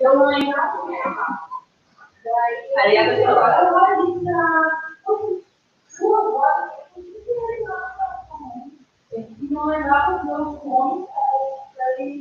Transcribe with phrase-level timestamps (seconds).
[0.00, 0.54] Eu não lembro.
[2.76, 3.34] Aí a pessoa
[9.50, 11.08] não lembrava os meus nomes,
[11.80, 12.20] aí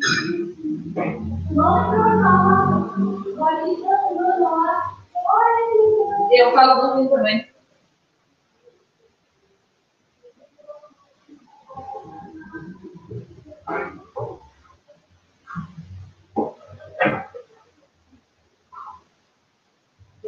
[1.51, 2.95] não lembrava
[6.31, 7.52] Eu falo do também.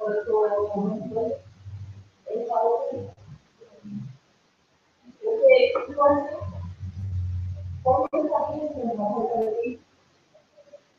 [0.00, 0.46] eu estou
[2.26, 3.10] ele falou que
[7.82, 9.80] porque eu sabia que não vai fazer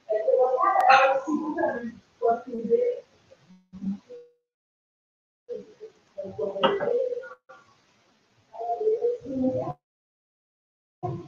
[0.10, 3.04] é eu cada segunda quando ver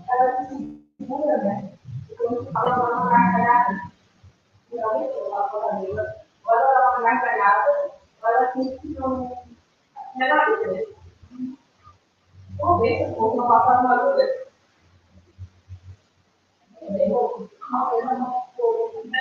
[0.09, 1.73] ela se segura, né?
[2.17, 3.91] Quando fala uma gargalhada,
[4.69, 7.91] finalmente ela olha ela uma gargalhada,
[8.22, 9.31] olha assim que não
[10.22, 10.86] é nada.
[12.59, 14.44] Vamos ver se o povo não passa na dúvida.
[18.58, 19.12] pelo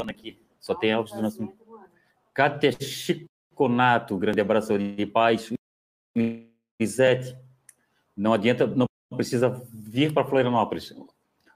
[0.00, 0.40] ano aqui.
[0.60, 1.52] Só tem áudio do nosso.
[2.34, 5.52] Cátia Chiconato, grande abraço de paz.
[6.80, 7.36] Lisete,
[8.16, 10.94] não adianta, não precisa vir para Florianópolis.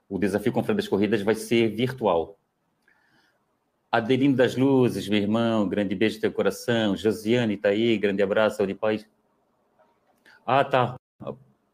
[0.09, 2.37] O desafio com das Corridas vai ser virtual.
[3.91, 6.97] Adelino das Luzes, meu irmão, grande beijo no teu coração.
[6.97, 9.07] Josiane está aí, grande abraço, de paz.
[10.45, 10.95] Ah, tá.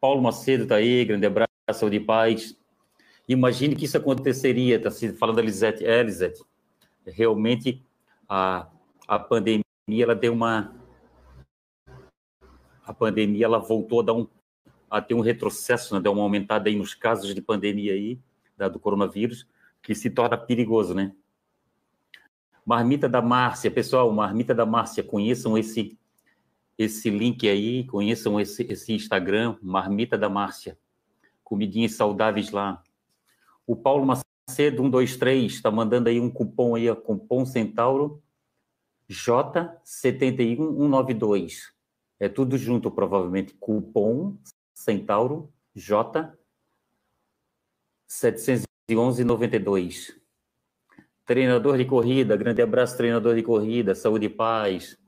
[0.00, 2.59] Paulo Macedo está aí, grande abraço, de paz.
[3.32, 5.86] Imagine que isso aconteceria, está se falando da Lisete.
[5.86, 6.42] É, Lisete,
[7.06, 7.80] realmente
[8.28, 8.68] a,
[9.06, 10.74] a pandemia, ela deu uma...
[12.84, 14.26] A pandemia, ela voltou a dar um,
[14.90, 16.00] a ter um retrocesso, né?
[16.00, 18.18] deu uma aumentada aí nos casos de pandemia aí,
[18.56, 19.46] da, do coronavírus,
[19.80, 21.14] que se torna perigoso, né?
[22.66, 25.96] Marmita da Márcia, pessoal, Marmita da Márcia, conheçam esse
[26.76, 30.76] esse link aí, conheçam esse, esse Instagram, Marmita da Márcia.
[31.44, 32.82] Comidinhas saudáveis lá.
[33.70, 38.20] O Paulo Macedo, 123, está mandando aí um cupom aí, cupom Centauro
[39.08, 41.70] J71192.
[42.18, 43.54] É tudo junto, provavelmente.
[43.54, 44.36] Cupom
[44.74, 46.36] Centauro J
[48.08, 50.16] 711,92.
[51.24, 54.98] Treinador de corrida, grande abraço, treinador de corrida, saúde e paz.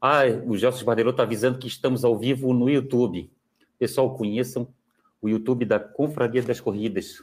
[0.00, 3.30] Ah, o Gelson Bardelô está avisando que estamos ao vivo no YouTube.
[3.78, 4.74] Pessoal, conheçam
[5.20, 7.22] o YouTube da Confraria das Corridas.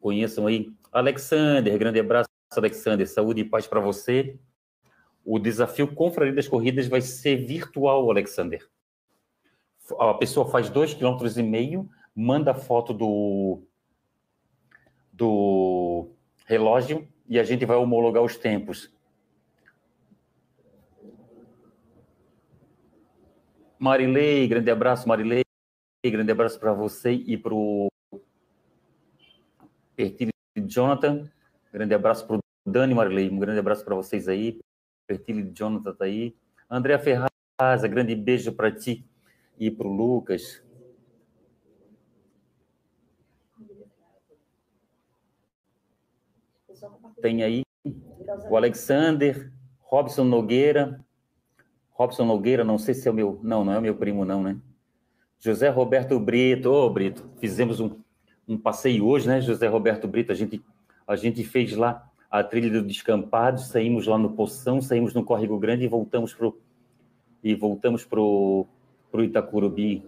[0.00, 0.72] Conheçam aí.
[0.92, 3.06] Alexander, grande abraço, Alexander.
[3.06, 4.38] Saúde e paz para você.
[5.24, 8.66] O desafio Confraria das Corridas vai ser virtual, Alexander.
[9.98, 13.62] A pessoa faz dois quilômetros e meio, manda foto do,
[15.12, 16.10] do
[16.46, 18.90] relógio e a gente vai homologar os tempos.
[23.78, 25.44] Marilei, grande abraço, Marilei.
[26.04, 27.88] Grande abraço para você e para o
[29.94, 30.32] Pertilho
[30.66, 31.30] Jonathan.
[31.72, 33.30] Grande abraço para o Dani Marilei.
[33.30, 34.58] Um grande abraço para vocês aí.
[35.06, 36.36] Pertilho Jonathan está aí.
[36.68, 39.04] Andréa Ferraz, grande beijo para ti
[39.58, 40.62] e para o Lucas.
[47.20, 47.62] Tem aí
[48.48, 51.04] o Alexander, Robson Nogueira,
[51.98, 53.40] Robson Nogueira, não sei se é o meu.
[53.42, 54.56] Não, não é o meu primo, não, né?
[55.40, 56.70] José Roberto Brito.
[56.70, 57.90] Ô, oh, Brito, fizemos um,
[58.46, 60.30] um passeio hoje, né, José Roberto Brito?
[60.30, 60.62] A gente,
[61.06, 65.58] a gente fez lá a trilha do Descampado, saímos lá no Poção, saímos no Córrego
[65.58, 66.56] Grande e voltamos pro
[67.42, 68.66] e voltamos pro,
[69.10, 70.04] pro Itacurubi.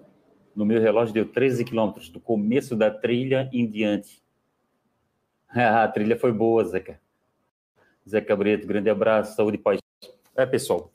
[0.55, 4.23] No meu relógio deu 13 quilômetros, do começo da trilha em diante.
[5.51, 7.01] a trilha foi boa, Zeca.
[8.09, 9.81] Zé Cabreto, grande abraço, saúde e paz.
[10.37, 10.93] É, pessoal,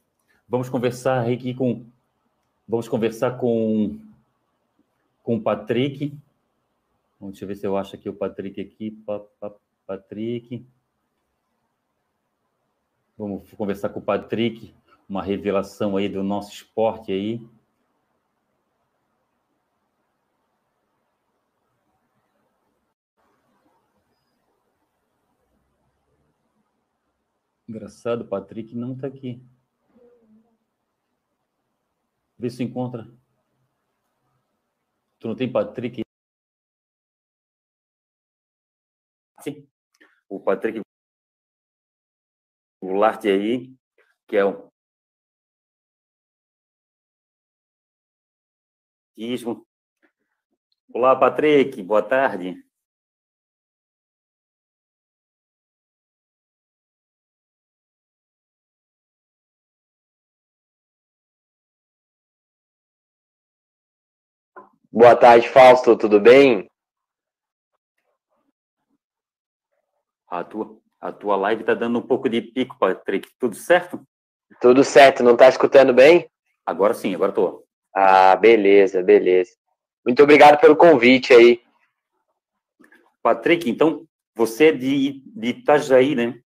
[0.48, 1.86] vamos conversar aqui com.
[2.68, 4.00] Vamos conversar com,
[5.24, 6.18] com o Patrick.
[7.22, 8.92] Deixa eu ver se eu acho aqui o Patrick aqui.
[8.92, 9.54] Pa, pa,
[9.86, 10.66] Patrick.
[13.18, 14.74] Vamos conversar com o Patrick,
[15.08, 17.42] uma revelação aí do nosso esporte aí.
[27.68, 29.42] Engraçado, o Patrick não está aqui.
[32.38, 33.06] Vê se encontra.
[35.20, 36.02] Tu não tem Patrick?
[39.42, 39.68] Sim.
[40.30, 40.82] O Patrick
[42.82, 43.74] Goulart aí,
[44.28, 44.70] que é o
[50.94, 52.62] Olá, Patrick, boa tarde.
[64.98, 66.72] Boa tarde, Fausto, tudo bem?
[70.30, 73.28] A tua, a tua live está dando um pouco de pico, Patrick.
[73.38, 74.00] Tudo certo?
[74.62, 76.30] Tudo certo, não está escutando bem?
[76.66, 77.66] Agora sim, agora estou.
[77.94, 79.52] Ah, beleza, beleza.
[80.06, 81.62] Muito obrigado pelo convite aí.
[83.22, 86.40] Patrick, então, você é de, de Itajaí, né?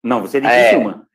[0.00, 1.08] Não, você é de Criciúma.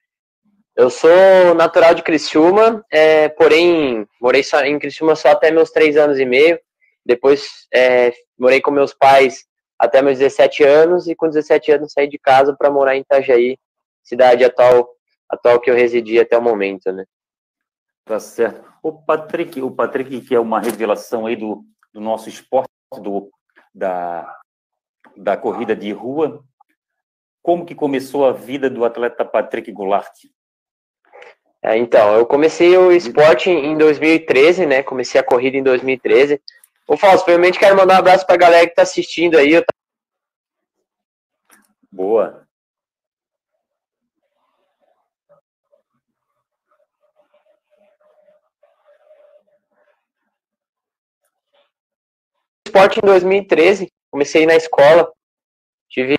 [0.78, 5.72] É, eu sou natural de Criciúma, é, porém morei só, em Criciúma só até meus
[5.72, 6.60] três anos e meio.
[7.06, 9.46] Depois é, morei com meus pais
[9.78, 13.58] até meus 17 anos e com 17 anos saí de casa para morar em Itajaí,
[14.04, 14.90] cidade atual,
[15.30, 17.06] atual que eu residi até o momento, né?
[18.06, 18.64] Tá certo.
[18.82, 21.64] O Patrick, o Patrick que é uma revelação aí do,
[21.94, 22.70] do nosso esporte,
[23.02, 23.30] do,
[23.74, 24.40] da,
[25.18, 26.44] da corrida de rua.
[27.42, 30.14] Como que começou a vida do atleta Patrick Goulart?
[31.64, 34.84] É, então, eu comecei o esporte em 2013, né?
[34.84, 36.40] Comecei a corrida em 2013.
[36.88, 39.52] Ô, Fausto, primeiramente quero mandar um abraço pra galera que tá assistindo aí.
[41.92, 42.46] Boa.
[52.68, 55.12] Esporte em 2013, comecei na escola,
[55.90, 56.18] tive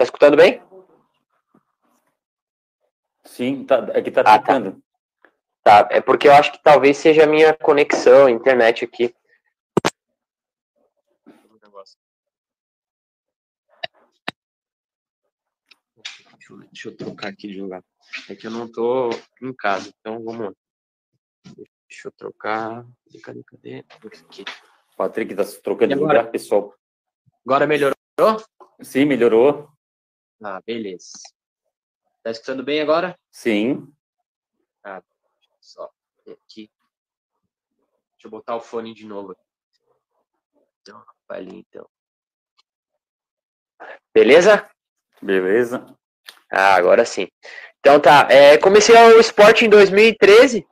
[0.00, 0.62] Tá escutando bem?
[3.22, 4.72] Sim, tá, é que tá ah, Tá.
[5.62, 9.14] tá, é porque eu acho que talvez seja a minha conexão, internet aqui.
[16.38, 17.84] Deixa eu, deixa eu trocar aqui de lugar.
[18.30, 19.10] É que eu não tô
[19.42, 20.54] em casa, então vamos.
[21.44, 22.86] Deixa eu trocar.
[23.22, 23.84] Cadê, cadê?
[24.06, 24.46] Aqui.
[24.96, 26.74] Patrick tá trocando de lugar, pessoal.
[27.44, 27.94] Agora melhorou?
[28.80, 29.70] Sim, melhorou.
[30.42, 31.12] Ah, beleza.
[32.22, 33.18] Tá escutando bem agora?
[33.30, 33.92] Sim.
[34.82, 35.02] Ah,
[35.60, 35.90] só
[36.26, 36.70] aqui.
[38.12, 39.36] Deixa eu botar o fone de novo.
[40.80, 41.88] Então, ali então.
[44.14, 44.68] Beleza?
[45.20, 45.86] Beleza.
[46.50, 47.28] Ah, agora sim.
[47.78, 50.66] Então tá, é, comecei o esporte em 2013.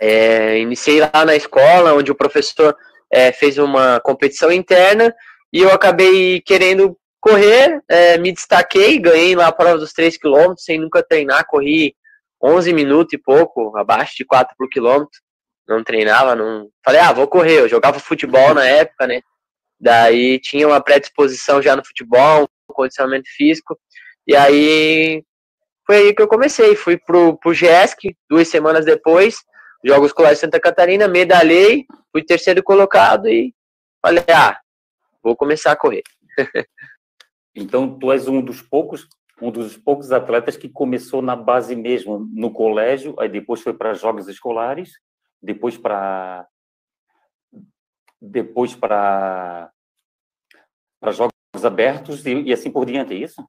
[0.00, 2.76] É, iniciei lá na escola, onde o professor
[3.10, 5.14] é, fez uma competição interna
[5.52, 10.54] e eu acabei querendo correr, é, me destaquei, ganhei lá a prova dos 3 km,
[10.56, 11.94] sem nunca treinar, corri
[12.42, 15.20] 11 minutos e pouco, abaixo de 4 por quilômetro,
[15.66, 16.68] não treinava, não...
[16.84, 19.20] Falei, ah, vou correr, eu jogava futebol na época, né,
[19.80, 23.78] daí tinha uma predisposição já no futebol, um condicionamento físico,
[24.26, 25.24] e aí
[25.86, 29.38] foi aí que eu comecei, fui pro, pro GESC, duas semanas depois,
[29.84, 33.54] Jogos Escolares Santa Catarina, medalhei, fui terceiro colocado e
[34.04, 34.58] falei, ah,
[35.22, 36.02] vou começar a correr.
[37.58, 39.08] Então, tu és um dos poucos,
[39.42, 43.94] um dos poucos atletas que começou na base mesmo, no colégio, aí depois foi para
[43.94, 44.92] jogos escolares,
[45.42, 46.46] depois para
[48.20, 49.70] depois para
[51.00, 53.44] para jogos abertos e, e, assim por diante, é isso?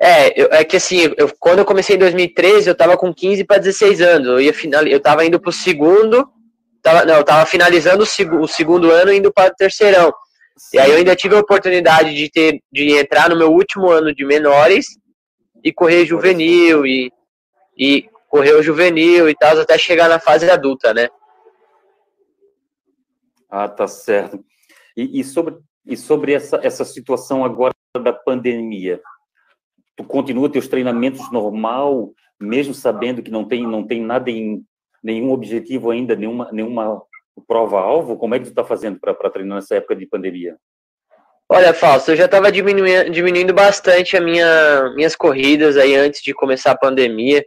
[0.00, 3.44] É, eu, é que assim, eu, quando eu comecei em 2013, eu estava com 15
[3.44, 6.28] para 16 anos, eu ia final, eu estava indo para o segundo,
[6.80, 10.12] tava, não, eu estava finalizando o, seg, o segundo ano indo para o terceirão.
[10.72, 14.14] E aí eu ainda tive a oportunidade de ter de entrar no meu último ano
[14.14, 14.86] de menores
[15.62, 17.12] e correr juvenil e,
[17.76, 21.08] e correr o juvenil e tal, até chegar na fase adulta, né?
[23.50, 24.44] Ah, tá certo.
[24.96, 29.00] E, e sobre, e sobre essa, essa situação agora da pandemia,
[29.96, 34.62] tu continua teus treinamentos normal, mesmo sabendo que não tem, não tem nada em,
[35.02, 37.02] nenhum objetivo ainda, nenhuma, nenhuma
[37.46, 38.16] prova-alvo?
[38.16, 40.56] Como é que tu está fazendo para treinar nessa época de pandemia?
[41.50, 46.34] Olha, Fausto, eu já estava diminuindo, diminuindo bastante a minha, minhas corridas aí antes de
[46.34, 47.44] começar a pandemia.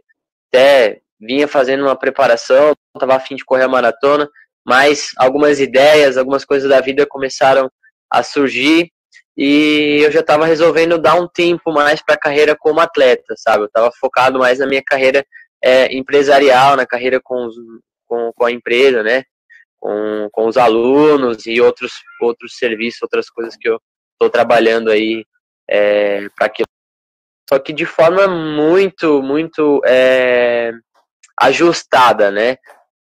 [0.48, 4.28] Até vinha fazendo uma preparação, estava afim de correr a maratona,
[4.66, 7.70] mas algumas ideias, algumas coisas da vida começaram
[8.10, 8.90] a surgir
[9.36, 13.62] e eu já estava resolvendo dar um tempo mais para a carreira como atleta, sabe?
[13.62, 15.24] Eu estava focado mais na minha carreira
[15.62, 17.54] é, empresarial, na carreira com, os,
[18.06, 19.22] com, com a empresa, né?
[19.82, 23.80] Com, com os alunos e outros, outros serviços, outras coisas que eu
[24.12, 25.24] estou trabalhando aí
[25.68, 26.68] é, para aquilo.
[27.48, 30.70] Só que de forma muito, muito é,
[31.40, 32.56] ajustada, né?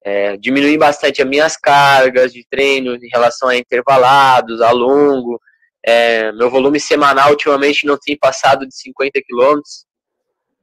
[0.05, 5.38] É, diminuir bastante as minhas cargas de treino em relação a intervalados, a longo.
[5.86, 9.86] É, meu volume semanal ultimamente não tem passado de 50 quilômetros.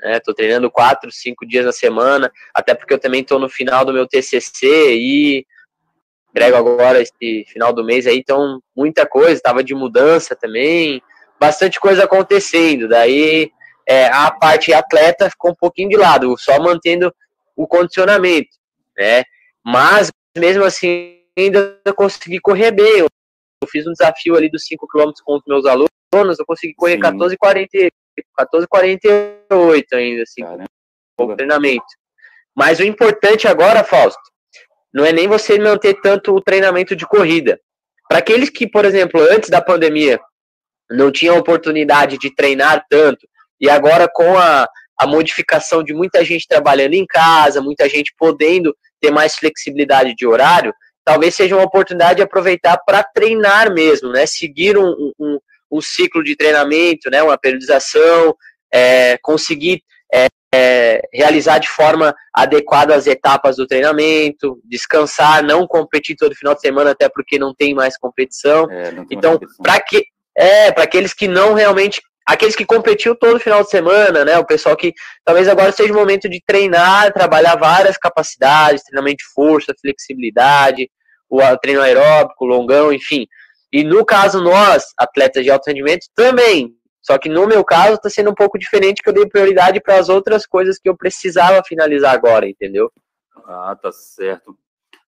[0.03, 0.37] Estou né?
[0.37, 4.07] treinando 4, 5 dias na semana, até porque eu também estou no final do meu
[4.07, 5.47] TCC e
[6.37, 11.03] entrego agora esse final do mês aí, então muita coisa, estava de mudança também,
[11.41, 12.87] bastante coisa acontecendo.
[12.87, 13.51] Daí
[13.89, 17.11] é, a parte atleta ficou um pouquinho de lado, só mantendo
[17.57, 18.51] o condicionamento,
[18.99, 19.25] né?
[19.65, 22.99] Mas mesmo assim ainda consegui correr bem.
[22.99, 23.09] Eu,
[23.69, 27.91] fiz um desafio ali dos 5 km com os meus alunos, eu consegui correr 14,40,
[28.39, 30.43] 14,48 ainda assim,
[31.17, 31.87] com o treinamento.
[32.55, 34.21] Mas o importante agora, Fausto,
[34.97, 37.61] não é nem você manter tanto o treinamento de corrida.
[38.09, 40.19] Para aqueles que, por exemplo, antes da pandemia
[40.91, 43.29] não tinham oportunidade de treinar tanto,
[43.61, 44.67] e agora com a,
[44.99, 50.27] a modificação de muita gente trabalhando em casa, muita gente podendo ter mais flexibilidade de
[50.27, 50.73] horário,
[51.05, 54.25] talvez seja uma oportunidade de aproveitar para treinar mesmo, né?
[54.25, 55.39] Seguir um, um,
[55.71, 57.23] um, ciclo de treinamento, né?
[57.23, 58.35] Uma periodização,
[58.73, 66.17] é, conseguir é, é, realizar de forma adequada as etapas do treinamento, descansar, não competir
[66.17, 68.67] todo final de semana, até porque não tem mais competição.
[68.71, 70.05] É, tem então, para que
[70.37, 74.39] é, para aqueles que não realmente aqueles que competiu todo final de semana, né?
[74.39, 74.93] O pessoal que
[75.25, 80.91] talvez agora seja o momento de treinar, trabalhar várias capacidades, treinamento de força, flexibilidade,
[81.29, 83.27] o treino aeróbico, longão, enfim.
[83.73, 86.73] E no caso nós, atletas de alto rendimento, também.
[87.07, 89.97] Só que no meu caso está sendo um pouco diferente que eu dei prioridade para
[89.97, 92.91] as outras coisas que eu precisava finalizar agora, entendeu?
[93.45, 94.59] Ah, tá certo.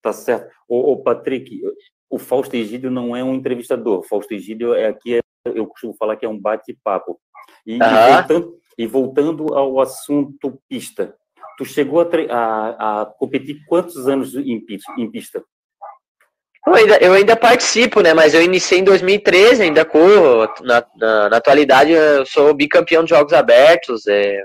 [0.01, 0.49] Tá certo.
[0.69, 1.61] Ô, ô Patrick,
[2.09, 3.99] o Fausto Egídio não é um entrevistador.
[3.99, 7.19] O Fausto Egídio é aqui eu costumo falar que é um bate-papo.
[7.65, 7.79] E, uhum.
[7.79, 11.13] e, voltando, e, voltando, ao assunto pista,
[11.57, 14.63] tu chegou a, a, a competir quantos anos em,
[14.97, 15.43] em pista?
[16.65, 18.13] Eu ainda, eu ainda, participo, né?
[18.13, 20.47] Mas eu iniciei em 2013, ainda corro.
[20.61, 24.05] Na, na, na atualidade, eu sou bicampeão de Jogos Abertos.
[24.07, 24.37] É,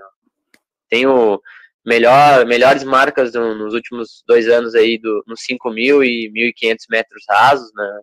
[0.88, 1.40] tenho
[1.84, 6.76] melhor, melhores marcas no, nos últimos dois anos aí do, nos 5 mil e 1.500
[6.90, 8.00] metros rasos né,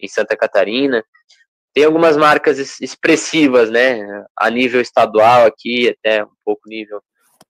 [0.00, 1.02] em Santa Catarina
[1.74, 7.02] tem algumas marcas expressivas, né, a nível estadual aqui, até um pouco nível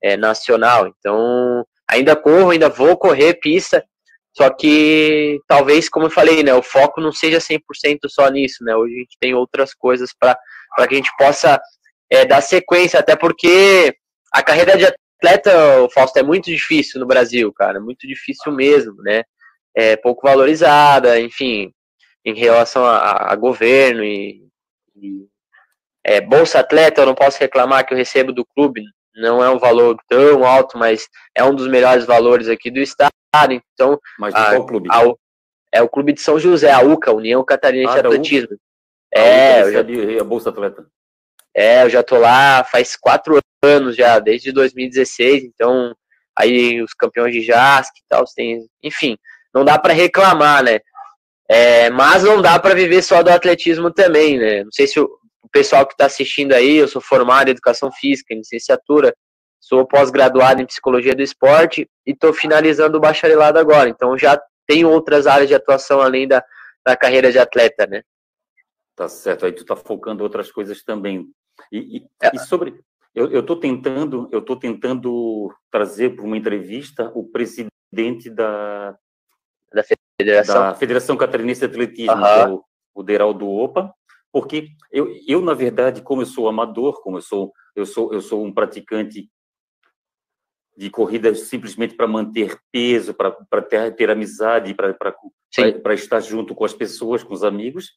[0.03, 0.89] é, nacional.
[0.89, 3.85] Então, ainda corro, ainda vou correr pista,
[4.37, 7.61] só que talvez, como eu falei, né, o foco não seja 100%
[8.09, 10.37] só nisso, né, hoje a gente tem outras coisas para
[10.89, 11.61] que a gente possa
[12.11, 13.97] é, dar sequência, até porque
[14.33, 15.53] a carreira de atleta,
[15.95, 19.23] Fausto, é muito difícil no Brasil, cara, muito difícil mesmo, né,
[19.75, 21.73] é pouco valorizada, enfim,
[22.25, 24.43] em relação a, a governo e,
[24.97, 25.29] e
[26.05, 28.83] é, bolsa atleta, eu não posso reclamar que eu recebo do clube,
[29.15, 33.14] não é um valor tão alto, mas é um dos melhores valores aqui do estado.
[33.75, 34.89] Então, mas a, qual clube?
[34.91, 35.03] A,
[35.73, 38.57] é o clube de São José, a UCA, União Catarinense ah, de Atletismo.
[39.13, 39.81] É, eu já,
[40.21, 40.87] a bolsa atleta.
[41.55, 45.45] É, eu já tô lá faz quatro anos já, desde 2016.
[45.45, 45.95] Então,
[46.37, 49.17] aí os campeões de JASC e tal, tem, enfim,
[49.55, 50.81] não dá para reclamar, né?
[51.49, 54.65] É, mas não dá para viver só do atletismo também, né?
[54.65, 55.05] Não sei se o,
[55.43, 59.15] o pessoal que está assistindo aí, eu sou formado em educação física, em licenciatura,
[59.65, 63.89] sou pós-graduado em psicologia do esporte e estou finalizando o bacharelado agora.
[63.89, 66.45] Então já tenho outras áreas de atuação além da,
[66.85, 68.03] da carreira de atleta, né?
[68.95, 69.47] Tá certo.
[69.47, 71.27] Aí tu tá focando outras coisas também.
[71.73, 72.31] E, e, é.
[72.35, 72.79] e sobre,
[73.15, 78.95] eu estou tentando, eu tô tentando trazer para uma entrevista o presidente da
[79.73, 79.83] da
[80.21, 82.55] Federação, da Federação Catarinense de Atletismo, uhum.
[82.55, 83.93] o, o Deraldo Opa,
[84.31, 88.21] porque eu, eu, na verdade, como eu sou amador, como eu sou, eu sou, eu
[88.21, 89.29] sou um praticante
[90.77, 96.73] de corrida simplesmente para manter peso, para ter, ter amizade, para estar junto com as
[96.75, 97.93] pessoas, com os amigos,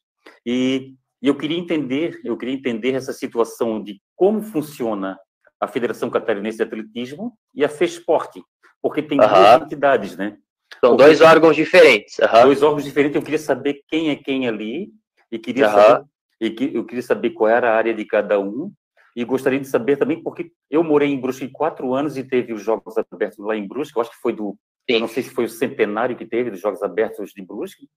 [0.46, 5.18] e, e eu queria entender, eu queria entender essa situação de como funciona
[5.60, 8.40] a Federação Catarinense de Atletismo e a FESPORT,
[8.80, 9.34] porque tem Aham.
[9.34, 10.36] duas entidades, né?
[10.80, 12.20] São Porque- dois órgãos diferentes.
[12.20, 12.44] aham.
[12.44, 14.90] Dois órgãos diferentes, eu queria saber quem é quem ali,
[15.32, 15.74] e queria Aham.
[15.82, 16.04] saber,
[16.40, 18.72] e que, eu queria saber qual era a área de cada um,
[19.16, 22.62] e gostaria de saber também, porque eu morei em Brusque quatro anos e teve os
[22.62, 24.56] Jogos Abertos lá em Brusque, eu acho que foi do,
[24.88, 27.88] eu não sei se foi o centenário que teve dos Jogos Abertos de Brusque.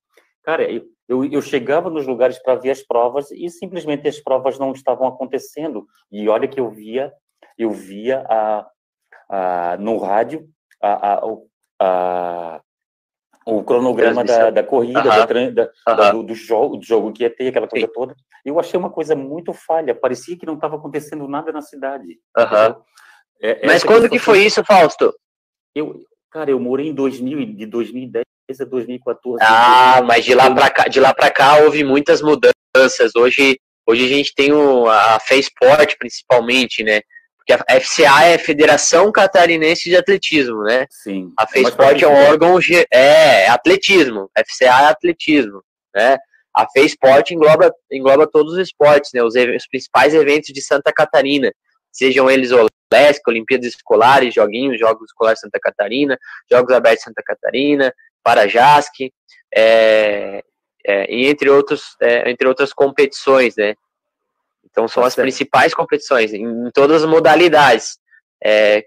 [0.43, 4.71] Cara, eu, eu, chegava nos lugares para ver as provas e simplesmente as provas não
[4.71, 5.85] estavam acontecendo.
[6.11, 7.13] E olha que eu via,
[7.57, 8.67] eu via a,
[9.29, 10.49] a, no rádio
[10.81, 11.21] a, a,
[11.79, 12.61] a,
[13.45, 17.47] o cronograma da, da corrida, da, da, do, do jogo, do jogo que ia ter,
[17.47, 17.93] aquela coisa Sim.
[17.93, 18.15] toda.
[18.45, 22.19] Eu achei uma coisa muito falha, parecia que não estava acontecendo nada na cidade.
[23.41, 25.13] É- Mas quando que foi isso, Fausto?
[25.75, 28.25] Eu, cara, eu morei em 2000, e de 2010
[28.59, 29.43] a 2014.
[29.43, 33.15] Ah, mas de lá para cá, de lá para cá houve muitas mudanças.
[33.15, 37.01] Hoje, hoje a gente tem o, a FESPORT principalmente, né?
[37.41, 40.85] Porque a FCA é a Federação Catarinense de Atletismo, né?
[40.89, 41.33] Sim.
[41.37, 44.29] A É FESPORT é um órgão é, é atletismo.
[44.37, 46.17] FCA é atletismo, né?
[46.55, 49.23] A FESPORT engloba engloba todos os esportes, né?
[49.23, 51.51] Os, os principais eventos de Santa Catarina,
[51.91, 56.17] sejam eles OLESC, Olimpíadas Escolares, Joguinhos, Jogos Escolares Santa Catarina,
[56.49, 57.91] Jogos Abertos Santa Catarina,
[58.23, 58.93] Parajasc,
[59.55, 60.43] é,
[60.85, 63.73] é, e entre outros, é, entre outras competições, né?
[64.71, 67.97] Então são Tá as principais competições em, todas as modalidades.
[68.43, 68.85] É,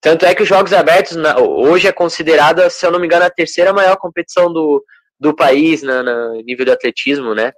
[0.00, 3.24] tanto é que os Jogos Abertos na- hoje é considerada, se eu não me engano,
[3.24, 4.82] a terceira maior competição do,
[5.18, 7.52] do país na, na nível de atletismo, né?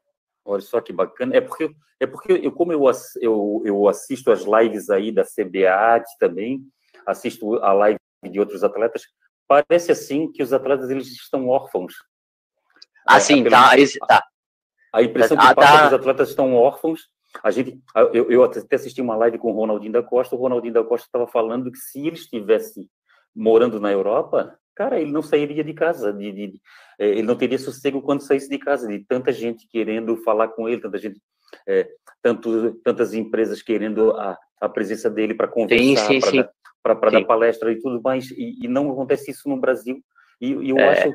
[0.45, 1.37] Olha só que bacana.
[1.37, 2.83] É porque, é porque eu, como eu,
[3.21, 6.61] eu, eu assisto as lives aí da CBAT também,
[7.07, 7.99] assisto a live
[8.31, 9.03] de outros atletas,
[9.47, 11.95] parece assim que os atletas eles estão órfãos.
[13.07, 14.25] Assim, É, tá, esse- tá.
[14.93, 15.77] A impressão Ah, que passa tá.
[15.77, 17.09] é que os atletas estão órfãos.
[17.43, 17.81] A gente,
[18.13, 20.35] eu, eu até assisti uma live com o Ronaldinho da Costa.
[20.35, 22.89] O Ronaldinho da Costa estava falando que se ele estivesse
[23.35, 26.13] morando na Europa, cara, ele não sairia de casa.
[26.13, 26.61] De, de- de-
[26.99, 28.89] eh, ele não teria sossego quando saísse de casa.
[28.89, 31.21] De tanta gente querendo falar com ele, tanta gente,
[31.67, 31.89] eh,
[32.23, 36.09] tanto, tantas empresas querendo a, a presença dele para conversar,
[36.83, 38.31] para dar, dar palestra e tudo mais.
[38.31, 40.01] E, e não acontece isso no Brasil.
[40.41, 40.91] E, e eu É.
[41.03, 41.15] acho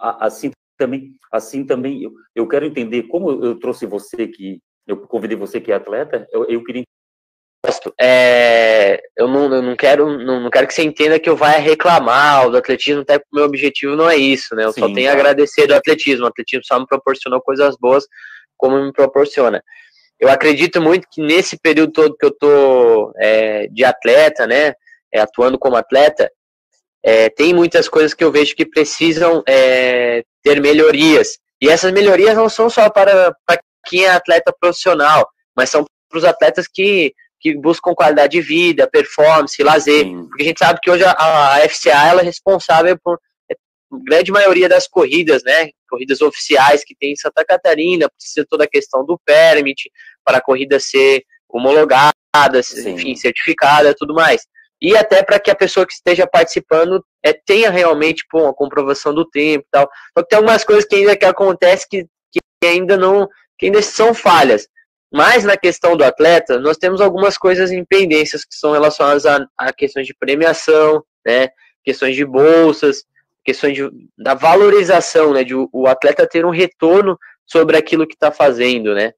[0.00, 5.36] assim também, assim também, eu, eu quero entender como eu trouxe você que eu convidei
[5.36, 6.84] você que é atleta, eu, eu queria.
[8.00, 11.50] É, eu, não, eu não quero não, não quero que você entenda que eu vá
[11.50, 14.64] reclamar do atletismo, até porque o meu objetivo não é isso, né?
[14.64, 15.28] Eu só Sim, tenho a claro.
[15.28, 16.24] agradecer do atletismo.
[16.24, 18.06] O atletismo só me proporcionou coisas boas,
[18.56, 19.62] como me proporciona.
[20.18, 24.74] Eu acredito muito que nesse período todo que eu tô é, de atleta, né?
[25.12, 26.30] é, atuando como atleta,
[27.02, 31.38] é, tem muitas coisas que eu vejo que precisam é, ter melhorias.
[31.60, 36.18] E essas melhorias não são só para, para quem é atleta profissional, mas são para
[36.18, 40.04] os atletas que, que buscam qualidade de vida, performance, lazer.
[40.04, 43.18] Sim, Porque a gente sabe que hoje a, a FCA ela é responsável por
[43.50, 43.54] é,
[44.04, 45.70] grande maioria das corridas, né?
[45.88, 49.90] Corridas oficiais que tem em Santa Catarina, precisa toda a questão do permit
[50.24, 52.12] para a corrida ser homologada,
[52.62, 52.90] Sim.
[52.90, 54.42] enfim, certificada, tudo mais.
[54.82, 59.12] E até para que a pessoa que esteja participando é, tenha realmente pô, uma comprovação
[59.12, 59.88] do tempo e tal.
[60.16, 63.28] Só que tem algumas coisas que ainda que acontece que, que ainda não,
[63.60, 64.66] que ainda são falhas.
[65.12, 69.46] Mas na questão do atleta, nós temos algumas coisas em pendências que são relacionadas a,
[69.58, 71.48] a questões de premiação, né,
[71.84, 73.04] questões de bolsas,
[73.44, 78.14] questões de, da valorização, né, de o, o atleta ter um retorno sobre aquilo que
[78.14, 79.12] está fazendo, né.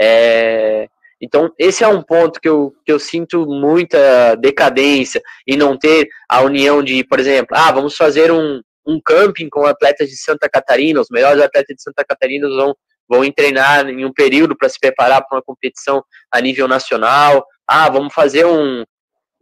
[0.00, 0.86] É,
[1.20, 6.06] então, esse é um ponto que eu, que eu sinto muita decadência e não ter
[6.28, 10.48] a união de, por exemplo, ah, vamos fazer um, um camping com atletas de Santa
[10.48, 12.76] Catarina, os melhores atletas de Santa Catarina vão,
[13.08, 17.46] vão treinar em um período para se preparar para uma competição a nível nacional.
[17.66, 18.84] Ah, vamos fazer um,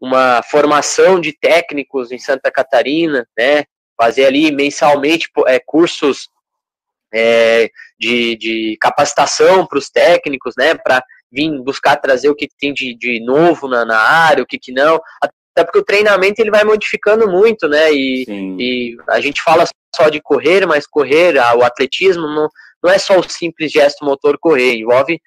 [0.01, 3.65] uma formação de técnicos em Santa Catarina, né?
[3.97, 6.29] Fazer ali mensalmente é, cursos
[7.15, 10.75] é, de, de capacitação para os técnicos, né?
[10.75, 14.59] Para vir buscar trazer o que, tem de, de novo na, na área, o que,
[14.59, 15.01] que não.
[15.23, 17.93] Até porque o treinamento ele vai modificando muito, né?
[17.93, 18.25] E,
[18.59, 22.49] e a gente fala só de correr, mas correr, o atletismo não,
[22.83, 25.21] não é só o simples gesto motor correr, envolve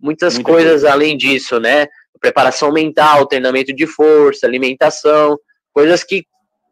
[0.00, 0.92] muitas Muita coisas coisa.
[0.92, 1.86] além disso, né?
[2.20, 5.38] Preparação mental, treinamento de força, alimentação,
[5.72, 6.24] coisas que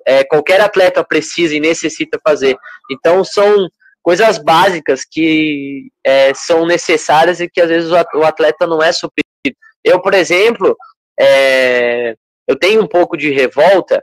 [0.07, 2.57] é, qualquer atleta precisa e necessita fazer.
[2.91, 3.69] Então são
[4.03, 9.23] coisas básicas que é, são necessárias e que às vezes o atleta não é suprido.
[9.85, 10.77] Eu, por exemplo,
[11.19, 12.15] é,
[12.47, 14.03] eu tenho um pouco de revolta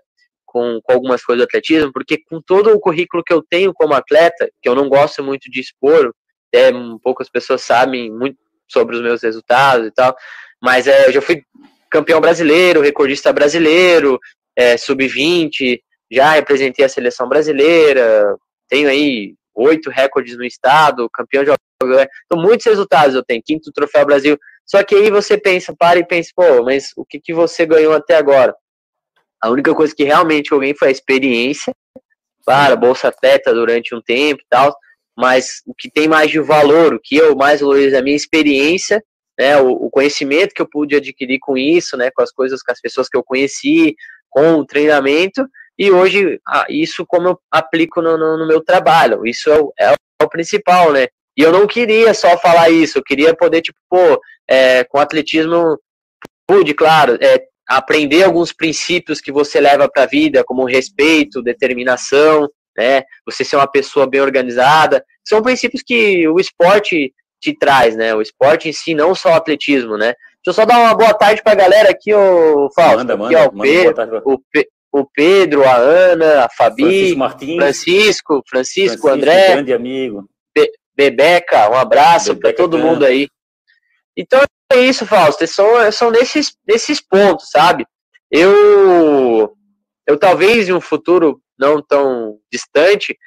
[0.52, 3.94] com, com, algumas coisas do atletismo, porque com todo o currículo que eu tenho como
[3.94, 6.12] atleta, que eu não gosto muito de expor,
[6.54, 6.72] é,
[7.04, 10.16] poucas pessoas sabem muito sobre os meus resultados e tal,
[10.62, 11.44] mas é, eu já fui
[11.90, 14.20] campeão brasileiro, recordista brasileiro,
[14.56, 15.80] é, sub-20,
[16.12, 18.36] já representei a seleção brasileira,
[18.68, 24.06] tenho aí oito recordes no estado, campeão de então muitos resultados eu tenho, quinto troféu
[24.06, 24.38] Brasil.
[24.66, 27.94] Só que aí você pensa, para e pensa, pô, mas o que, que você ganhou
[27.94, 28.54] até agora?
[29.42, 31.74] A única coisa que realmente ganhei foi a experiência,
[32.46, 34.76] claro, bolsa atleta durante um tempo e tal,
[35.18, 38.16] mas o que tem mais de valor, o que eu mais valorizo é a minha
[38.16, 39.04] experiência,
[39.38, 42.72] né, o, o, conhecimento que eu pude adquirir com isso, né, com as coisas, com
[42.72, 43.96] as pessoas que eu conheci,
[44.30, 45.46] com o treinamento,
[45.78, 49.94] e hoje isso como eu aplico no, no, no meu trabalho, isso é o, é
[50.22, 54.20] o principal, né, e eu não queria só falar isso, eu queria poder, tipo, pô,
[54.50, 55.80] é, com atletismo,
[56.48, 62.50] pude, claro, é, aprender alguns princípios que você leva para a vida, como respeito, determinação,
[62.76, 63.04] né?
[63.26, 65.04] Você ser uma pessoa bem organizada.
[65.24, 68.16] São princípios que o esporte te traz, né?
[68.16, 70.14] O esporte em si, não só o atletismo, né?
[70.44, 72.98] Deixa eu só dar uma boa tarde para a galera aqui, o Fausto.
[72.98, 77.20] Manda, aqui, manda, ó, o, Pedro, o, Pe o Pedro, a Ana, a Fabi, Francisco,
[77.20, 79.48] Martins, Francisco, Francisco, Francisco André.
[79.54, 80.30] Grande amigo.
[80.56, 83.28] Be Bebeca, um abraço para todo mundo aí.
[84.16, 84.42] Então
[84.72, 85.46] é isso, Fausto.
[85.48, 87.86] São, são nesses, nesses pontos, sabe?
[88.32, 89.56] Eu,
[90.08, 93.18] eu talvez em um futuro não tão distante,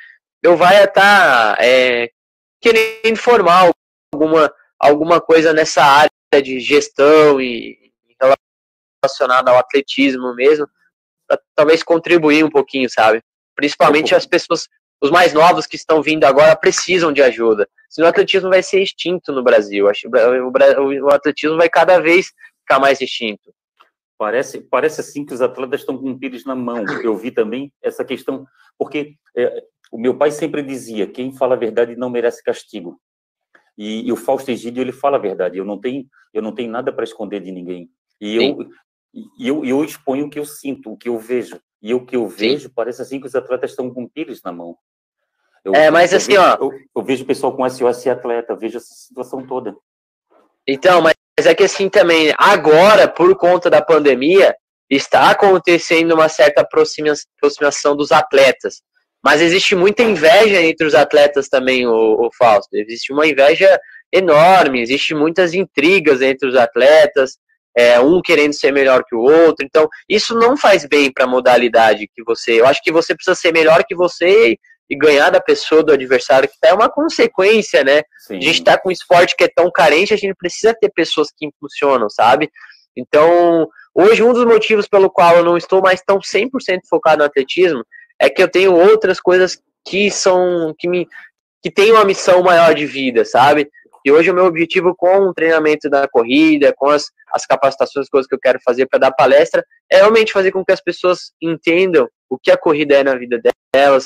[0.43, 2.11] eu vá estar é,
[2.61, 3.71] querendo formar
[4.13, 6.11] alguma, alguma coisa nessa área
[6.43, 7.93] de gestão e
[9.03, 10.67] relacionada ao atletismo mesmo,
[11.29, 13.21] para talvez contribuir um pouquinho, sabe?
[13.55, 14.69] Principalmente as pessoas,
[15.03, 17.69] os mais novos que estão vindo agora precisam de ajuda.
[17.91, 19.87] Senão o atletismo vai ser extinto no Brasil.
[19.87, 22.29] O, atletismo vai cada vez
[22.61, 23.53] ficar mais extinto.
[24.17, 26.85] Parece, parece assim que os atletas estão com pires na mão.
[27.03, 28.47] Eu vi também essa questão,
[28.79, 33.01] porque é, o meu pai sempre dizia: quem fala a verdade não merece castigo.
[33.77, 35.59] E, e o Fausto Egídio ele fala a verdade.
[35.59, 37.91] Eu não tenho, eu não tenho nada para esconder de ninguém.
[38.21, 38.71] E eu,
[39.13, 41.61] e eu, eu exponho o que eu sinto, o que eu vejo.
[41.83, 42.73] E o que eu vejo Sim.
[42.75, 44.79] parece assim que os atletas estão com pires na mão.
[45.65, 46.57] Eu, é, mas assim, vejo, ó.
[46.61, 49.75] Eu, eu, vejo o pessoal com SOS atleta, vejo essa situação toda.
[50.67, 51.15] Então, mas
[51.47, 54.55] é que assim também, agora, por conta da pandemia,
[54.91, 58.83] está acontecendo uma certa aproximação dos atletas.
[59.25, 62.75] Mas existe muita inveja entre os atletas também, o, o Fausto.
[62.75, 63.79] Existe uma inveja
[64.13, 67.39] enorme, existe muitas intrigas entre os atletas,
[67.77, 69.65] é, um querendo ser melhor que o outro.
[69.65, 72.61] Então, isso não faz bem para a modalidade que você.
[72.61, 76.49] Eu acho que você precisa ser melhor que você e ganhar da pessoa, do adversário,
[76.49, 78.03] que é uma consequência, né?
[78.19, 78.37] Sim.
[78.37, 81.29] A gente está com um esporte que é tão carente, a gente precisa ter pessoas
[81.37, 82.51] que impulsionam, sabe?
[82.97, 86.51] Então, hoje, um dos motivos pelo qual eu não estou mais tão 100%
[86.89, 87.85] focado no atletismo
[88.21, 91.09] é que eu tenho outras coisas que são, que me,
[91.63, 93.71] que tem uma missão maior de vida, sabe?
[94.05, 98.29] E hoje o meu objetivo com o treinamento da corrida, com as, as capacitações, coisas
[98.29, 102.09] que eu quero fazer para dar palestra, é realmente fazer com que as pessoas entendam
[102.29, 103.55] o que a corrida é na vida delas,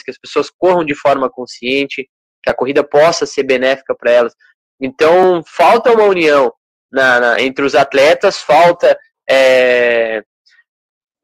[0.02, 2.08] que as pessoas corram de forma consciente,
[2.42, 4.34] que a corrida possa ser benéfica para elas.
[4.80, 6.52] Então, falta uma união
[6.92, 8.96] na, na, entre os atletas, falta
[9.28, 10.22] é,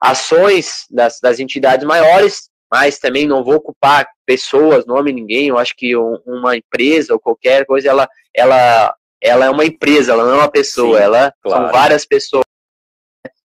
[0.03, 5.49] ações das, das entidades maiores, mas também não vou ocupar pessoas, nome ninguém.
[5.49, 10.25] Eu acho que uma empresa ou qualquer coisa, ela, ela, ela é uma empresa, ela
[10.25, 11.65] não é uma pessoa, Sim, ela claro.
[11.65, 12.42] são várias pessoas.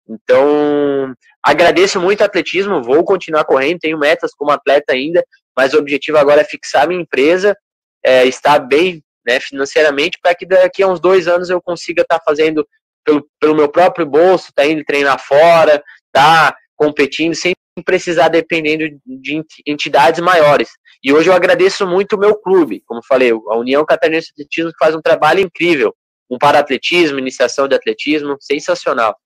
[0.09, 5.25] Então, agradeço muito o atletismo, vou continuar correndo, tenho metas como atleta ainda,
[5.57, 7.57] mas o objetivo agora é fixar minha empresa,
[8.05, 12.19] é, estar bem né, financeiramente, para que daqui a uns dois anos eu consiga estar
[12.19, 12.67] tá fazendo
[13.05, 19.43] pelo, pelo meu próprio bolso, tá indo treinar fora, tá competindo, sem precisar dependendo de
[19.67, 20.71] entidades maiores.
[21.03, 24.73] E hoje eu agradeço muito o meu clube, como falei, a União Catarinense de Atletismo
[24.73, 25.95] que faz um trabalho incrível,
[26.31, 29.17] um para atletismo, iniciação de atletismo, sensacional.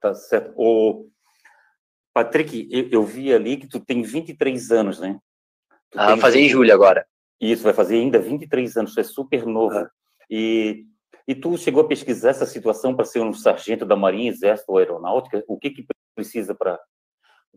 [0.00, 0.52] Tá certo.
[0.56, 1.08] O
[2.14, 5.18] Patrick, eu, eu, vi ali que tu tem 23 anos, né?
[5.90, 7.06] Tu ah, vai fazer em julho agora.
[7.40, 9.76] Isso, vai fazer ainda 23 anos, tu é super novo.
[9.76, 9.90] Ah.
[10.30, 10.84] E,
[11.26, 14.78] e tu chegou a pesquisar essa situação para ser um sargento da Marinha, Exército ou
[14.78, 15.42] Aeronáutica?
[15.46, 16.78] O que que precisa para...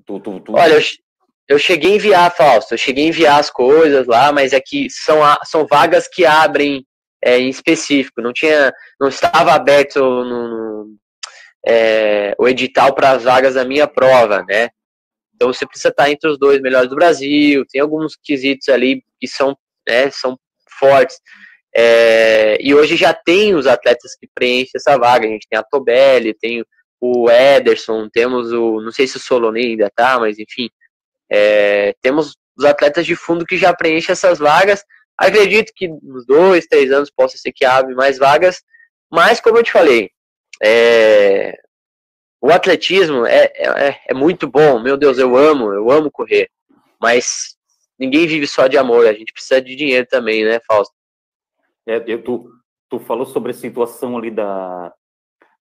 [0.05, 0.53] Tu, tu, tu...
[0.53, 0.81] Olha, eu,
[1.47, 4.89] eu cheguei a enviar, Fausto, eu cheguei a enviar as coisas lá, mas é que
[4.89, 6.85] são, são vagas que abrem
[7.23, 10.97] é, em específico, não tinha, não estava aberto no, no
[11.65, 14.69] é, o edital para as vagas da minha prova, né?
[15.35, 19.27] Então você precisa estar entre os dois melhores do Brasil, tem alguns quesitos ali que
[19.27, 20.37] são, né, são
[20.79, 21.19] fortes.
[21.75, 25.25] É, e hoje já tem os atletas que preenchem essa vaga.
[25.25, 26.63] A gente tem a Tobelli, tem
[26.99, 28.81] o Ederson, temos o.
[28.81, 30.69] Não sei se o Solonei ainda tá, mas enfim.
[31.31, 34.83] É, temos os atletas de fundo que já preenchem essas vagas.
[35.17, 38.61] Acredito que nos dois, três anos possa ser que abre mais vagas.
[39.09, 40.09] Mas, como eu te falei,
[40.61, 41.59] é,
[42.41, 46.49] o atletismo é, é, é muito bom, meu Deus, eu amo, eu amo correr,
[46.99, 47.55] mas
[47.97, 50.93] ninguém vive só de amor, a gente precisa de dinheiro também, né, Fausto?
[51.87, 52.49] É, eu, tu,
[52.89, 54.93] tu falou sobre a situação ali da,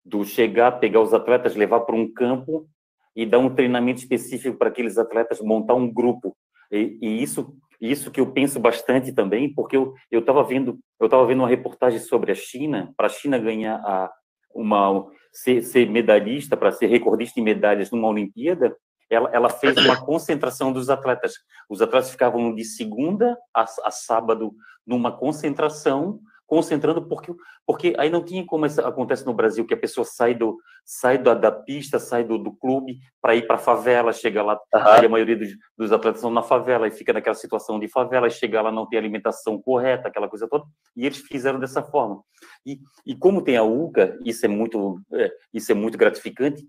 [0.05, 2.69] do chegar, pegar os atletas, levar para um campo
[3.15, 6.37] e dar um treinamento específico para aqueles atletas, montar um grupo.
[6.71, 11.07] E, e isso, isso que eu penso bastante também, porque eu eu estava vendo eu
[11.07, 14.13] estava vendo uma reportagem sobre a China, para a China ganhar a,
[14.55, 18.77] uma ser, ser medalhista, para ser recordista em medalhas numa Olimpíada,
[19.09, 21.35] ela, ela fez uma concentração dos atletas.
[21.69, 24.53] Os atletas ficavam de segunda a, a sábado
[24.87, 27.33] numa concentração concentrando porque
[27.65, 31.17] porque aí não tinha como isso acontece no Brasil que a pessoa sai do sai
[31.17, 34.81] da, da pista sai do, do clube para ir para a favela chega lá uhum.
[34.81, 38.33] a maioria dos, dos, atletas estão na favela e fica naquela situação de favela e
[38.33, 40.65] chega lá não tem alimentação correta aquela coisa toda
[40.97, 42.21] e eles fizeram dessa forma
[42.67, 46.67] e, e como tem a UCA isso é muito é, isso é muito gratificante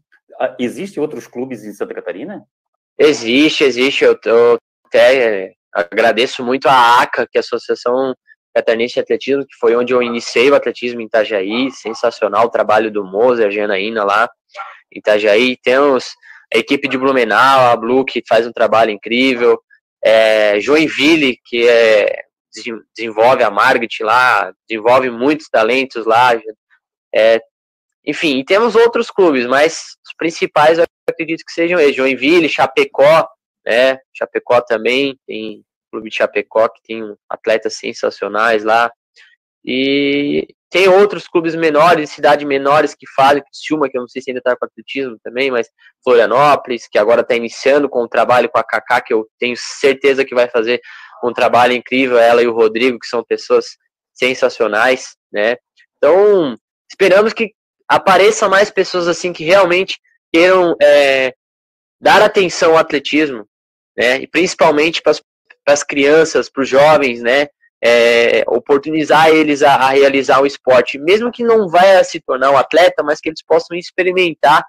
[0.60, 2.44] existem outros clubes em Santa Catarina
[3.00, 8.13] existe existe eu, eu até é, agradeço muito a ACA que é a associação
[8.53, 12.91] Catarinense de Atletismo, que foi onde eu iniciei o atletismo em Itajaí, sensacional o trabalho
[12.91, 14.29] do a Janaína lá
[14.91, 15.57] em Itajaí.
[15.57, 16.09] Temos
[16.53, 19.61] a equipe de Blumenau, a Blue, que faz um trabalho incrível,
[20.03, 22.23] é, Joinville, que é,
[22.95, 26.31] desenvolve a Margit lá, desenvolve muitos talentos lá,
[27.13, 27.39] é,
[28.05, 33.27] enfim, e temos outros clubes, mas os principais eu acredito que sejam eles, Joinville, Chapecó,
[33.65, 38.91] né, Chapecó também tem Clube de Chapecó, que tem atletas sensacionais lá.
[39.63, 44.32] E tem outros clubes menores, cidades menores que fazem, Criciúma, que eu não sei se
[44.32, 45.67] ainda está com atletismo também, mas
[46.01, 50.23] Florianópolis, que agora está iniciando com o trabalho com a Kaká, que eu tenho certeza
[50.23, 50.80] que vai fazer
[51.23, 53.65] um trabalho incrível, ela e o Rodrigo, que são pessoas
[54.13, 55.58] sensacionais, né?
[55.97, 56.56] Então,
[56.89, 57.51] esperamos que
[57.88, 59.99] apareçam mais pessoas assim que realmente
[60.34, 61.34] queiram é,
[61.99, 63.45] dar atenção ao atletismo,
[63.97, 64.21] né?
[64.21, 65.21] E principalmente para as
[65.63, 67.47] para as crianças, para os jovens, né?
[67.84, 72.58] É, oportunizar eles a, a, realizar o esporte, mesmo que não vai se tornar um
[72.58, 74.63] atleta, mas que eles possam experimentar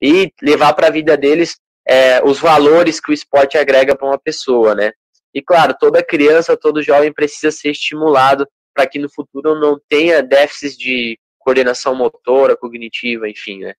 [0.00, 4.18] e levar para a vida deles é, os valores que o esporte agrega para uma
[4.18, 4.92] pessoa, né?
[5.34, 10.22] E claro, toda criança, todo jovem precisa ser estimulado para que no futuro não tenha
[10.22, 13.74] déficits de coordenação motora, cognitiva, enfim, né?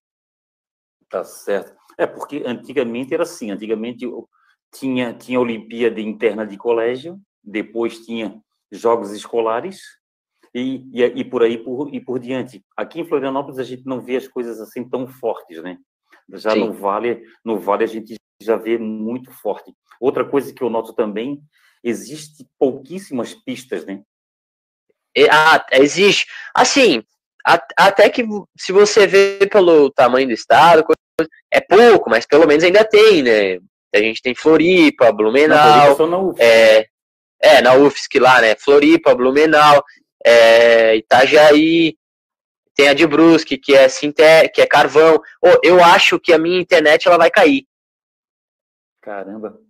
[1.08, 1.74] Tá certo.
[1.98, 4.06] É porque antigamente era assim, antigamente
[4.72, 9.80] tinha, tinha Olimpíada interna de colégio, depois tinha jogos escolares
[10.54, 12.64] e, e, e, por aí por, e por diante.
[12.76, 15.78] Aqui em Florianópolis a gente não vê as coisas assim tão fortes, né?
[16.34, 19.74] Já no Vale, no Vale a gente já vê muito forte.
[20.00, 21.42] Outra coisa que eu noto também,
[21.82, 24.02] existe pouquíssimas pistas, né?
[25.30, 26.26] Ah, existe.
[26.54, 27.02] Assim,
[27.76, 28.24] até que
[28.56, 30.84] se você vê pelo tamanho do estado,
[31.52, 33.58] é pouco, mas pelo menos ainda tem, né?
[33.94, 35.96] A gente tem Floripa, Blumenau.
[35.98, 36.86] Na na é,
[37.40, 38.54] é, na UFSC lá, né?
[38.56, 39.84] Floripa, Blumenau,
[40.24, 41.96] é, Itajaí,
[42.74, 45.20] tem a de Brusque, que é Sinté, que é carvão.
[45.42, 47.66] Oh, eu acho que a minha internet ela vai cair.
[49.00, 49.60] Caramba.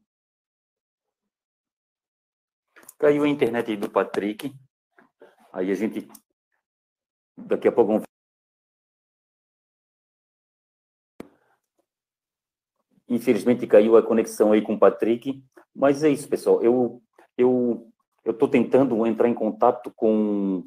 [2.98, 4.54] Caiu a internet aí do Patrick.
[5.52, 6.06] Aí a gente
[7.36, 8.11] daqui a pouco vamos
[13.12, 15.44] Infelizmente caiu a conexão aí com o Patrick,
[15.76, 16.62] mas é isso, pessoal.
[16.62, 17.02] Eu
[17.36, 17.86] eu
[18.24, 20.64] eu estou tentando entrar em contato com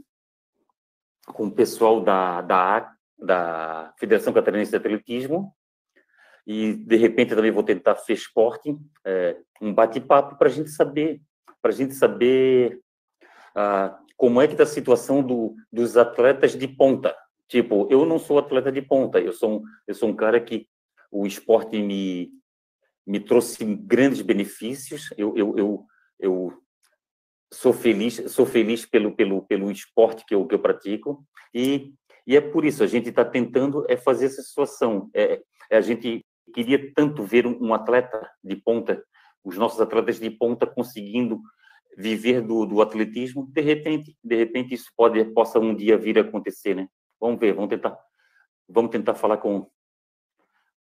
[1.26, 5.52] com o pessoal da da, da Federação Catarinense de Atletismo
[6.46, 11.20] e de repente também vou tentar fazer esporte, é, um bate-papo para a gente saber
[11.64, 12.80] para a gente saber
[13.56, 17.16] ah, como é que está a situação do, dos atletas de ponta.
[17.48, 20.68] Tipo, eu não sou atleta de ponta, eu sou um, eu sou um cara que
[21.16, 22.30] o esporte me,
[23.08, 25.10] me trouxe grandes benefícios.
[25.18, 25.86] Eu, eu, eu,
[26.20, 26.54] eu
[27.54, 31.94] sou feliz, sou feliz pelo, pelo, pelo esporte que eu, que eu pratico e,
[32.28, 35.10] e é por isso a gente está tentando é fazer essa situação.
[35.14, 39.02] É, é, a gente queria tanto ver um, um, atleta de ponta,
[39.44, 41.40] os nossos atletas de ponta conseguindo
[41.98, 43.50] viver do, do atletismo.
[43.54, 46.88] De repente, de repente isso pode possa um dia vir a acontecer, né?
[47.22, 47.98] Vamos ver, vamos tentar,
[48.68, 49.70] vamos tentar falar com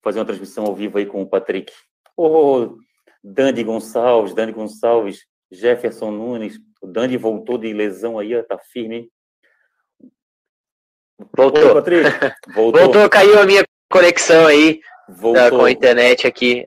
[0.04, 1.72] fazer uma transmissão ao vivo aí com o Patrick.
[2.16, 2.76] Ô,
[3.22, 9.10] Dani Gonçalves, Dani Gonçalves, Jefferson Nunes, o Dani voltou de lesão aí, tá firme, hein?
[11.34, 11.70] Voltou.
[11.70, 12.04] Ô, Patrick,
[12.54, 12.82] voltou.
[12.82, 14.80] voltou, caiu a minha conexão aí
[15.32, 16.66] da, com a internet aqui.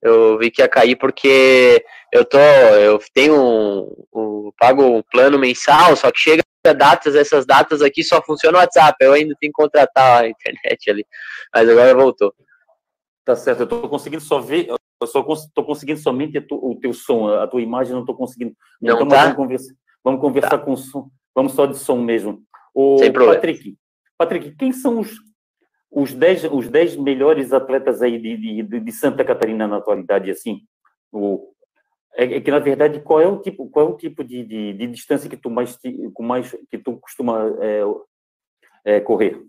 [0.00, 5.38] Eu vi que ia cair porque eu tô, eu tenho um, um pago um plano
[5.38, 6.42] mensal, só que chega
[6.74, 8.96] datas, essas datas aqui só funciona o WhatsApp.
[9.00, 11.06] Eu ainda tenho que contratar a internet ali.
[11.54, 12.34] Mas agora voltou.
[13.24, 15.22] Tá certo, eu tô conseguindo só ver, eu só
[15.54, 18.54] tô conseguindo somente tu, o teu som, a tua imagem não tô conseguindo.
[18.80, 19.22] Não então, tá?
[19.24, 20.58] vamos conversar, vamos conversar Tá.
[20.58, 22.42] com som, vamos só de som mesmo.
[22.74, 23.34] O Sem problema.
[23.36, 23.76] Patrick,
[24.16, 25.10] Patrick, quem são os
[25.90, 30.60] os 10 os dez melhores atletas aí de, de- de Santa Catarina na atualidade, assim?
[31.10, 31.50] O,
[32.18, 34.72] é, é que na verdade qual é o tipo qual é o tipo de, de,
[34.72, 35.78] de distância que tu mais
[36.12, 37.82] com mais que tu costuma é,
[38.84, 39.40] é, correr?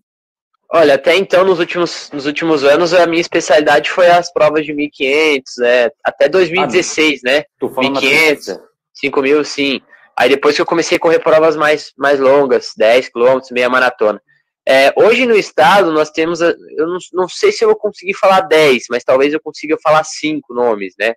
[0.72, 4.72] Olha, até então, nos últimos, nos últimos anos, a minha especialidade foi as provas de
[4.72, 7.44] 1.500, é, até 2016, né?
[7.60, 8.36] Tu fala na 1.500.
[8.36, 8.64] pista.
[8.94, 9.82] 5 mil, sim.
[10.16, 14.22] Aí depois que eu comecei a correr provas mais, mais longas, 10 quilômetros, meia maratona.
[14.68, 18.42] É, hoje no estado nós temos, eu não, não sei se eu vou conseguir falar
[18.42, 21.16] 10, mas talvez eu consiga falar 5 nomes, né?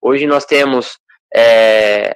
[0.00, 0.98] Hoje nós temos
[1.34, 2.14] é,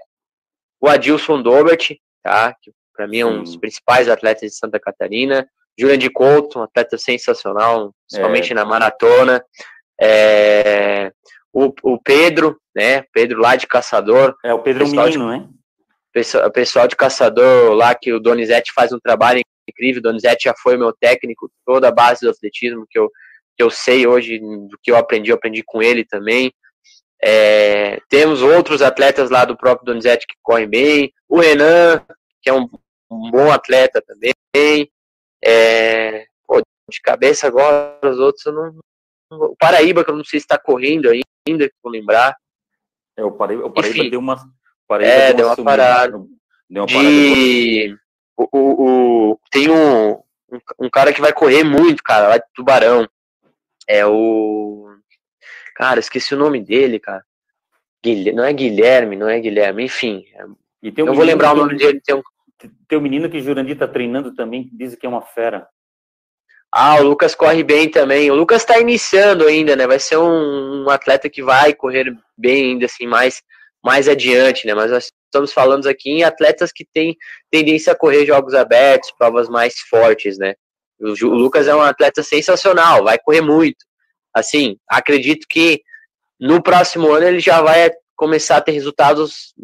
[0.80, 2.54] o Adilson Dobert, tá?
[2.62, 5.48] Que para mim é um dos principais atletas de Santa Catarina.
[5.78, 9.42] Julian de Couto, um atleta sensacional, principalmente na maratona.
[10.00, 11.10] É,
[11.52, 13.02] o, o Pedro, né?
[13.12, 15.48] Pedro lá de Caçador, É o Pedro é Pessoal de- menino, né?
[16.12, 20.00] pessoal, pessoal de caçador lá que o Donizete faz um trabalho incrível.
[20.00, 23.10] O Donizete já foi meu técnico, toda a base do atletismo que eu,
[23.56, 26.52] que eu sei hoje, do que eu aprendi, eu aprendi com ele também.
[27.24, 31.12] É, temos outros atletas lá do próprio Donizete que correm bem.
[31.28, 32.04] O Renan,
[32.40, 32.68] que é um,
[33.10, 34.32] um bom atleta também.
[35.44, 38.78] É, pô, de cabeça agora, os outros eu não.
[39.30, 42.36] O Paraíba, que eu não sei se está correndo ainda, que vou lembrar.
[43.16, 44.10] É, o Paraíba, o Paraíba Enfim.
[44.10, 44.36] deu uma.
[44.86, 45.70] Paraíba É, deu uma sumida.
[45.70, 46.12] parada.
[46.68, 47.08] Deu uma parada.
[47.08, 47.96] de
[48.36, 52.44] o, o, o- tem um, um, um cara que vai correr muito, cara, lá de
[52.54, 53.06] Tubarão.
[53.88, 54.91] É o
[55.74, 57.24] cara, esqueci o nome dele, cara.
[58.04, 60.24] Guilherme, não é Guilherme, não é Guilherme, enfim.
[60.82, 62.00] E tem um eu vou lembrar o nome dele.
[62.04, 62.22] Tem um,
[62.88, 65.68] Tem um menino que o Jurandir tá treinando também, que diz que é uma fera.
[66.72, 68.30] ah, o Lucas corre bem também.
[68.30, 69.86] O Lucas tá iniciando ainda, né?
[69.86, 73.42] Vai ser um, um atleta que vai correr bem ainda assim mais
[73.84, 74.74] mais adiante, né?
[74.74, 77.16] Mas nós estamos falando aqui em atletas que têm
[77.50, 80.54] tendência a correr jogos abertos, provas mais fortes, né?
[81.00, 83.84] O, o Lucas é um atleta sensacional, vai correr muito.
[84.34, 85.82] Assim, acredito que
[86.40, 89.54] no próximo ano ele já vai começar a ter resultados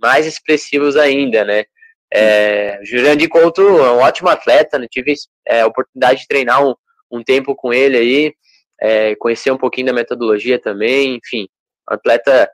[0.00, 1.64] mais expressivos ainda, né?
[2.12, 4.86] É, Jurandir Couto é um ótimo atleta, né?
[4.88, 5.14] tive
[5.48, 6.74] é, a oportunidade de treinar um,
[7.10, 8.34] um tempo com ele aí,
[8.80, 11.48] é, conhecer um pouquinho da metodologia também, enfim,
[11.90, 12.48] um atleta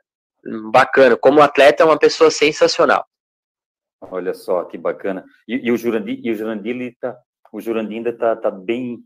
[0.71, 1.15] bacana.
[1.17, 3.05] Como atleta, é uma pessoa sensacional.
[4.01, 5.23] Olha só que bacana.
[5.47, 7.15] E, e o Jurandir, e o Jurandir, ele tá,
[7.53, 8.99] o Jurandir ainda tá, tá bem,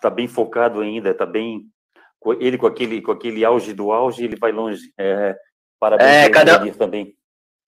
[0.00, 1.62] tá bem focado ainda, tá bem.
[2.38, 4.92] Ele com aquele, com aquele auge do auge, ele vai longe.
[4.98, 5.34] É,
[5.80, 7.14] parabéns É, cada- Jurandir também.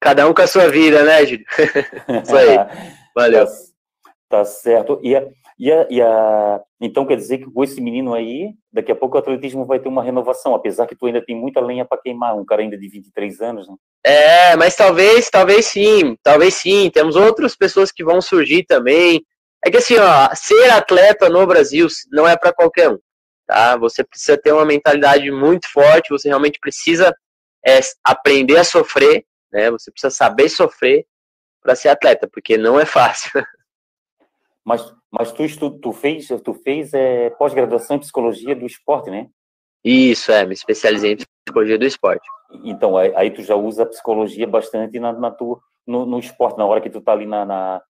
[0.00, 1.44] Cada um com a sua vida, né, Júlio?
[2.22, 2.56] Isso aí.
[3.14, 3.46] Valeu.
[3.46, 3.52] Tá,
[4.28, 5.00] tá certo.
[5.02, 5.26] E a,
[5.58, 9.16] e, a, e a- então quer dizer que com esse menino aí, daqui a pouco
[9.16, 12.36] o atletismo vai ter uma renovação, apesar que tu ainda tem muita lenha para queimar,
[12.36, 13.74] um cara ainda de 23 anos, né?
[14.04, 16.90] É, mas talvez, talvez sim, talvez sim.
[16.90, 19.24] Temos outras pessoas que vão surgir também.
[19.64, 22.98] É que assim, ó, ser atleta no Brasil não é para qualquer um,
[23.46, 23.76] tá?
[23.76, 27.14] Você precisa ter uma mentalidade muito forte, você realmente precisa
[27.66, 29.70] é, aprender a sofrer, né?
[29.70, 31.06] Você precisa saber sofrer
[31.62, 33.30] para ser atleta, porque não é fácil.
[34.66, 39.28] Mas, mas tu, estu, tu fez, tu fez é, pós-graduação em psicologia do esporte, né?
[39.84, 42.26] Isso, é, me especializei em psicologia do esporte.
[42.64, 46.56] Então, aí, aí tu já usa a psicologia bastante na, na tua, no, no esporte,
[46.56, 47.82] na hora que tu tá ali na, na,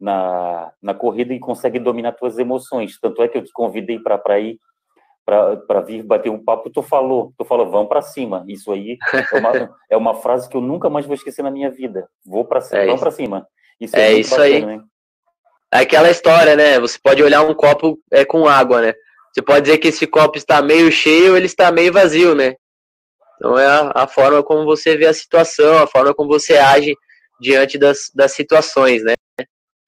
[0.00, 2.98] na, na corrida e consegue dominar tuas emoções.
[2.98, 4.58] Tanto é que eu te convidei para ir,
[5.24, 8.44] para vir bater um papo, tu falou, tu falou, vamos para cima.
[8.48, 8.98] Isso aí
[9.32, 12.08] é uma, é uma frase que eu nunca mais vou esquecer na minha vida.
[12.24, 13.46] Vou para cima, É vamos para cima.
[13.80, 14.64] Isso É muito isso aí.
[14.64, 14.80] né?
[15.72, 16.78] É aquela história, né?
[16.80, 18.94] Você pode olhar um copo é, com água, né?
[19.32, 22.54] Você pode dizer que esse copo está meio cheio ou ele está meio vazio, né?
[23.36, 26.94] Então é a, a forma como você vê a situação, a forma como você age
[27.40, 29.14] diante das, das situações, né?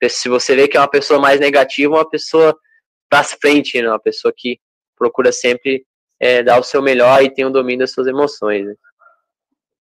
[0.08, 2.56] Se você vê que é uma pessoa mais negativa, uma pessoa
[3.08, 3.88] para frente, né?
[3.88, 4.58] Uma pessoa que
[4.96, 5.84] procura sempre
[6.20, 8.74] é, dar o seu melhor e tem o domínio das suas emoções, né?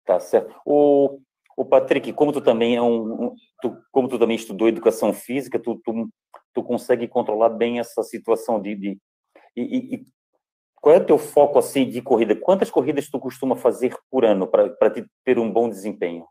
[0.05, 0.53] Tá certo.
[0.65, 1.19] O,
[1.55, 5.57] o Patrick, como tu também é um, um- tu, como tu também estudou educação física,
[5.59, 6.09] tu, tu,
[6.53, 8.97] tu consegue controlar bem essa situação de, de
[9.55, 10.05] e, e- e
[10.75, 12.35] qual é o teu foco assim de corrida?
[12.35, 14.69] Quantas corridas tu costuma fazer por ano para
[15.23, 16.25] ter um bom desempenho?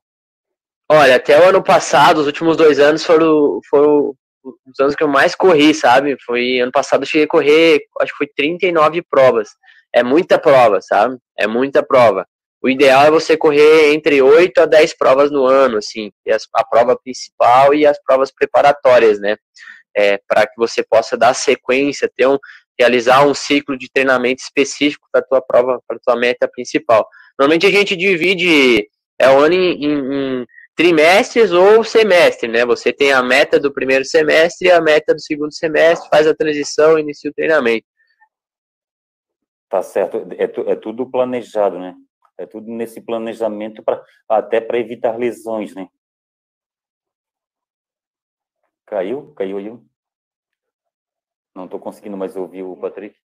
[0.90, 4.14] Olha, até o ano passado, os últimos dois anos foram, foram
[4.44, 6.16] os anos que eu mais corri, sabe?
[6.24, 9.50] Foi ano passado eu cheguei a correr, acho que foi 39 provas.
[9.94, 11.18] É muita prova, sabe?
[11.38, 12.26] É muita prova.
[12.62, 16.12] o ideal é você correr entre 8 a 10 provas no ano, assim,
[16.54, 19.36] a prova principal e as provas preparatórias, né?
[19.94, 22.38] É, para que você possa dar sequência, ter um,
[22.78, 27.06] realizar um ciclo de treinamento específico para tua prova, para tua meta principal.
[27.38, 28.88] Normalmente a gente divide
[29.18, 30.46] é, o ano em, em
[30.82, 32.66] trimestres ou semestre, né?
[32.66, 36.34] Você tem a meta do primeiro semestre e a meta do segundo semestre, faz a
[36.34, 37.86] transição, inicia o treinamento.
[39.68, 41.94] Tá certo, é, é tudo planejado, né?
[42.36, 45.86] É tudo nesse planejamento para até para evitar lesões, né?
[48.84, 49.32] Caiu?
[49.34, 49.78] Caiu aí?
[51.54, 53.16] Não estou conseguindo mais ouvir o Patrick.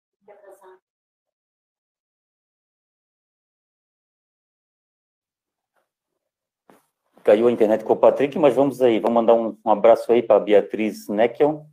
[7.28, 9.01] Caiu a internet com o Patrick, mas vamos aí.
[9.01, 11.69] Vamos mandar um, um abraço aí para Beatriz Neckel.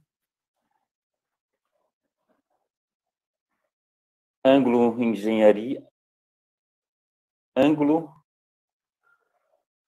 [4.45, 5.87] Ângulo Engenharia.
[7.57, 8.13] Ângulo.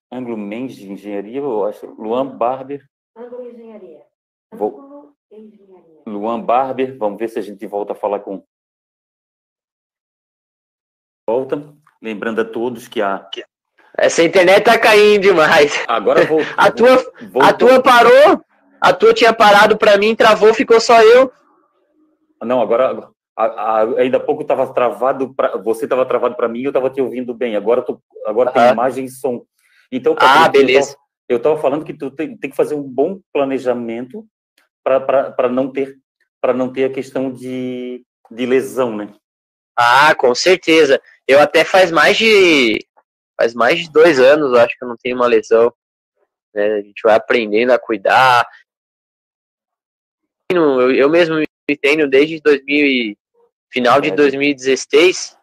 [0.09, 1.85] Ângulo Mendes de Engenharia, eu acho.
[2.01, 2.89] Luan Barber.
[3.17, 4.07] Ângulo Engenharia.
[4.53, 6.03] Ângulo Engenharia.
[6.07, 8.47] Luan Barber, vamos ver se a gente volta a falar com.
[11.29, 11.77] Volta.
[12.01, 13.29] Lembrando a todos que a.
[13.99, 15.83] Essa internet tá caindo demais.
[15.89, 16.41] Agora vou.
[16.57, 16.97] a, tua,
[17.31, 17.43] voltou.
[17.43, 18.41] a tua parou?
[18.81, 21.33] A tua tinha parado para mim, travou, ficou só eu.
[22.43, 26.63] Não, agora a, a, ainda há pouco estava travado, pra, você estava travado para mim,
[26.63, 27.57] eu estava te ouvindo bem.
[27.57, 29.45] Agora, tô, agora tem imagem e som.
[29.91, 30.97] Então, ah, beleza.
[31.29, 34.25] Eu estava falando que tu tem, tem, que fazer um bom planejamento
[34.85, 35.97] para não ter
[36.41, 39.09] para não ter a questão de, de lesão, né?
[39.77, 41.01] Ah, com certeza.
[41.27, 42.87] Eu até faz mais de
[43.37, 45.73] faz mais de dois anos, acho que eu não tenho uma lesão.
[46.55, 46.75] Né?
[46.75, 48.49] A gente vai aprendendo a cuidar.
[50.51, 53.17] Eu, eu mesmo me treino desde 2000
[53.77, 55.37] Final de 2016.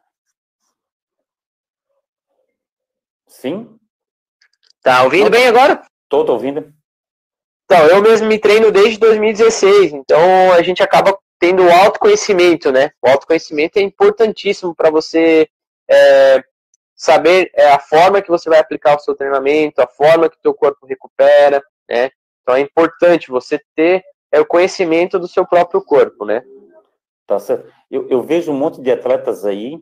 [3.28, 3.78] Sim.
[4.82, 5.86] Tá ouvindo bem agora?
[6.10, 6.74] Tô, tô ouvindo.
[7.66, 12.92] Então, eu mesmo me treino desde 2016, então a gente acaba tendo autoconhecimento, né?
[13.02, 15.48] O autoconhecimento é importantíssimo para você
[15.90, 16.44] é,
[17.04, 20.42] saber é, a forma que você vai aplicar o seu treinamento, a forma que o
[20.42, 22.10] teu corpo recupera, né?
[22.42, 24.02] Então é importante você ter
[24.32, 26.42] é, o conhecimento do seu próprio corpo, né?
[27.28, 27.70] Tá certo.
[27.92, 29.80] Eu, eu vejo um monte de atletas aí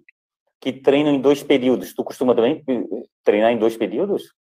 [0.59, 1.93] que treinam em dois períodos.
[1.93, 2.63] Tu costuma também
[3.23, 4.33] treinar em dois períodos?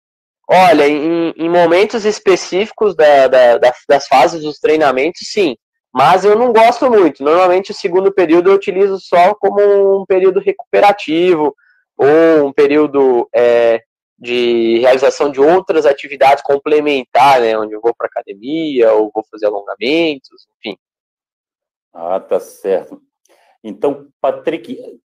[0.49, 5.57] Olha, em, em momentos específicos da, da, da, das fases dos treinamentos, sim.
[5.93, 7.25] Mas eu não gosto muito.
[7.25, 11.55] Normalmente o segundo período eu utilizo só como um período recuperativo
[11.99, 13.83] ou um período é,
[14.17, 19.47] de realização de outras atividades complementares, né, onde eu vou para academia ou vou fazer
[19.47, 20.79] alongamentos, enfim.
[21.93, 23.03] Ah, tá certo.
[23.63, 25.01] Então, Patrick,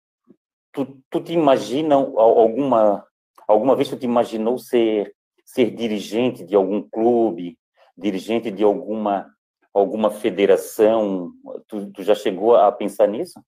[0.72, 3.06] tu, tu te imagina alguma
[3.48, 5.14] alguma vez tu te imaginou ser
[5.46, 7.58] ser dirigente de algum clube,
[7.98, 9.28] dirigente de alguma
[9.74, 11.32] alguma federação?
[11.68, 13.39] Tu, tu já chegou a pensar nisso?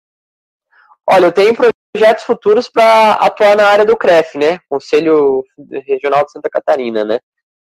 [1.07, 1.55] Olha, eu tenho
[1.95, 4.59] projetos futuros para atuar na área do CREF, né?
[4.69, 5.45] Conselho
[5.87, 7.19] Regional de Santa Catarina, né?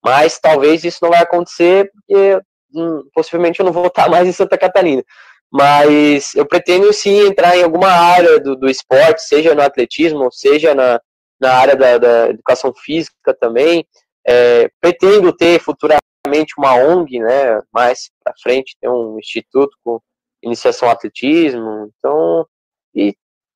[0.04, 2.42] Mas talvez isso não vai acontecer porque
[2.74, 5.04] hum, possivelmente eu não vou estar mais em Santa Catarina
[5.52, 10.76] mas eu pretendo sim entrar em alguma área do, do esporte, seja no atletismo, seja
[10.76, 11.00] na,
[11.40, 13.88] na área da, da educação física também.
[14.28, 20.02] É, pretendo ter futuramente uma ONG, né, mais para frente, ter um instituto com
[20.44, 22.46] iniciação ao atletismo, então,
[22.94, 23.16] e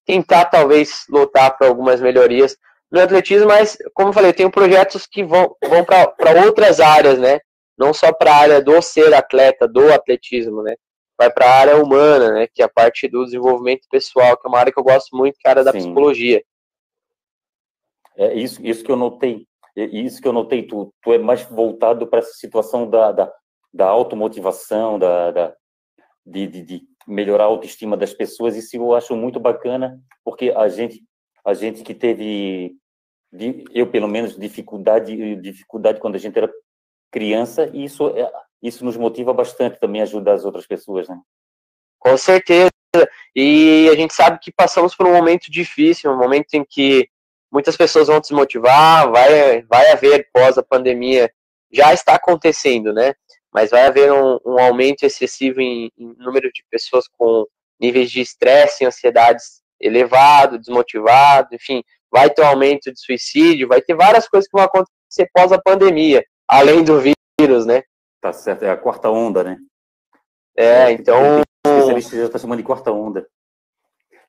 [0.10, 2.57] tentar talvez lutar para algumas melhorias
[2.91, 7.20] no atletismo, mas, como eu falei, eu tenho projetos que vão, vão para outras áreas,
[7.20, 7.39] né,
[7.78, 10.74] não só para a área do ser atleta, do atletismo, né,
[11.16, 14.49] vai para a área humana, né, que é a parte do desenvolvimento pessoal, que é
[14.49, 15.78] uma área que eu gosto muito, que é a área da Sim.
[15.78, 16.43] psicologia.
[18.18, 19.45] É isso, isso que eu notei,
[19.78, 23.32] é isso que eu notei, tu, tu é mais voltado para essa situação da, da,
[23.72, 25.55] da automotivação, da, da
[26.26, 30.68] de, de, de, melhorar a autoestima das pessoas, isso eu acho muito bacana, porque a
[30.70, 31.01] gente,
[31.43, 32.76] a gente que teve,
[33.74, 36.51] eu pelo menos, dificuldade, dificuldade quando a gente era
[37.12, 38.32] criança, e isso é,
[38.62, 41.18] isso nos motiva bastante também ajudar as outras pessoas, né?
[41.97, 42.72] Com certeza.
[43.36, 47.10] E a gente sabe que passamos por um momento difícil, um momento em que
[47.51, 51.32] muitas pessoas vão desmotivar, vai, vai haver pós a pandemia,
[51.72, 53.14] já está acontecendo, né?
[53.53, 57.45] Mas vai haver um, um aumento excessivo em, em, número de pessoas com
[57.79, 61.81] níveis de estresse e ansiedades elevado, desmotivado, enfim,
[62.11, 65.61] vai ter um aumento de suicídio, vai ter várias coisas que vão acontecer pós a
[65.61, 67.83] pandemia, além do vírus, né?
[68.21, 69.57] Tá certo, é a quarta onda, né?
[70.55, 71.39] É, então.
[71.65, 73.27] O especialista já está chamando de quarta onda.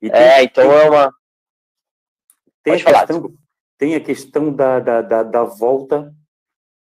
[0.03, 1.13] É, tem, então tem, é uma.
[2.63, 3.35] Tem a, questão,
[3.79, 6.15] tem a questão da, da, da, da volta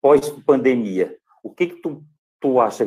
[0.01, 1.17] pós-pandemia.
[1.43, 2.05] O que, que tu,
[2.43, 2.85] tu acha,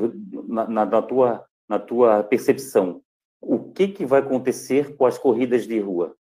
[0.48, 3.02] na, na, na, tua, na tua percepção,
[3.42, 6.16] o que, que vai acontecer com as corridas de rua?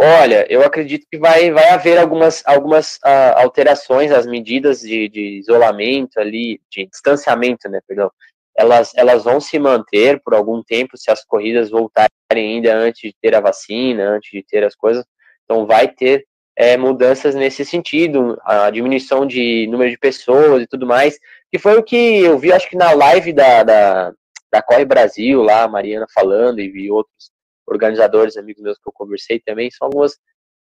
[0.00, 5.38] Olha, eu acredito que vai, vai haver algumas, algumas uh, alterações às medidas de, de
[5.40, 8.08] isolamento ali, de distanciamento, né, perdão.
[8.56, 13.16] Elas, elas vão se manter por algum tempo se as corridas voltarem ainda antes de
[13.20, 15.04] ter a vacina, antes de ter as coisas.
[15.44, 16.24] Então vai ter
[16.56, 21.18] é, mudanças nesse sentido, a diminuição de número de pessoas e tudo mais,
[21.50, 24.12] que foi o que eu vi, acho que na live da, da,
[24.52, 27.30] da Corre Brasil, lá, a Mariana falando, e vi outros
[27.66, 30.18] organizadores, amigos meus que eu conversei também, são algumas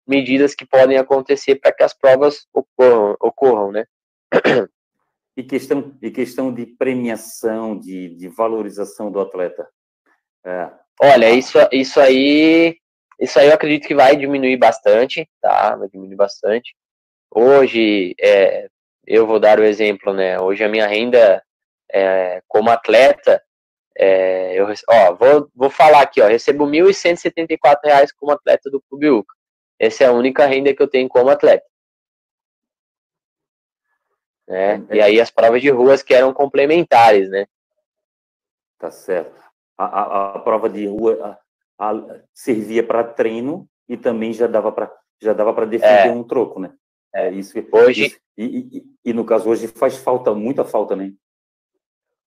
[0.07, 3.85] medidas que podem acontecer para que as provas ocorram, ocorram né?
[5.35, 9.66] E questão, e questão de premiação, de, de valorização do atleta?
[10.45, 10.70] É.
[11.01, 12.76] Olha, isso, isso aí
[13.22, 15.76] isso aí eu acredito que vai diminuir bastante, tá?
[15.76, 16.74] Vai diminuir bastante.
[17.30, 18.68] Hoje, é,
[19.14, 20.40] eu vou dar o exemplo, né?
[20.40, 21.42] Hoje a minha renda
[21.92, 23.42] é, como atleta
[23.94, 29.10] é, eu, ó, vou, vou falar aqui, ó, recebo R$ 1.174 como atleta do Clube
[29.10, 29.34] UCA.
[29.78, 31.66] Essa é a única renda que eu tenho como atleta.
[34.48, 34.82] Né?
[34.90, 37.46] E aí as provas de ruas que eram complementares, né?
[38.78, 39.42] Tá certo.
[39.76, 41.38] A, a, a prova de rua
[41.78, 44.90] a, a, servia para treino e também já dava para
[45.20, 46.10] já dava para defender é.
[46.10, 46.74] um troco, né?
[47.14, 47.52] É isso.
[47.70, 51.12] Hoje isso, e, e, e, no caso hoje faz falta muita falta, né?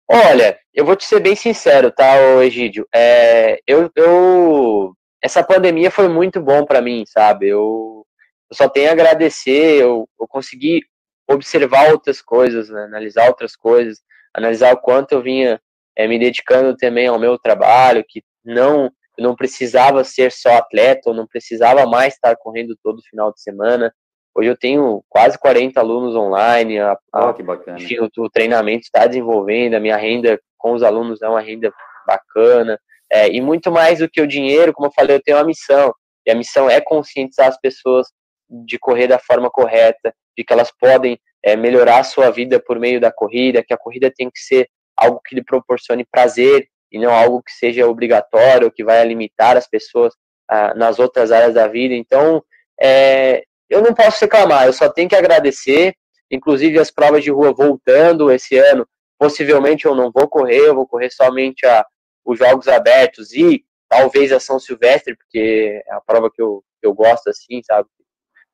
[0.07, 2.87] Olha, eu vou te ser bem sincero, tá, Egídio?
[2.93, 7.47] É, eu, eu, essa pandemia foi muito bom para mim, sabe?
[7.47, 8.05] Eu,
[8.51, 10.81] eu, só tenho a agradecer, eu, eu consegui
[11.27, 12.83] observar outras coisas, né?
[12.83, 13.99] analisar outras coisas,
[14.31, 15.59] analisar o quanto eu vinha
[15.95, 21.09] é, me dedicando também ao meu trabalho, que não eu não precisava ser só atleta,
[21.09, 23.93] eu não precisava mais estar correndo todo final de semana,
[24.35, 26.79] Hoje eu tenho quase 40 alunos online.
[26.79, 27.77] A, a, oh, que bacana.
[27.79, 31.73] Enfim, o, o treinamento está desenvolvendo, a minha renda com os alunos é uma renda
[32.05, 32.77] bacana.
[33.11, 35.93] É, e muito mais do que o dinheiro, como eu falei, eu tenho uma missão.
[36.25, 38.07] E a missão é conscientizar as pessoas
[38.49, 42.79] de correr da forma correta, de que elas podem é, melhorar a sua vida por
[42.79, 44.67] meio da corrida, que a corrida tem que ser
[44.97, 49.67] algo que lhe proporcione prazer e não algo que seja obrigatório, que vai limitar as
[49.67, 50.13] pessoas
[50.49, 51.93] ah, nas outras áreas da vida.
[51.93, 52.43] Então,
[52.81, 55.93] é, eu não posso reclamar, eu só tenho que agradecer.
[56.31, 58.87] Inclusive as provas de rua voltando esse ano,
[59.17, 61.85] possivelmente eu não vou correr, eu vou correr somente a,
[62.25, 66.87] os jogos abertos e talvez a São Silvestre, porque é a prova que eu, que
[66.87, 67.87] eu gosto assim, sabe?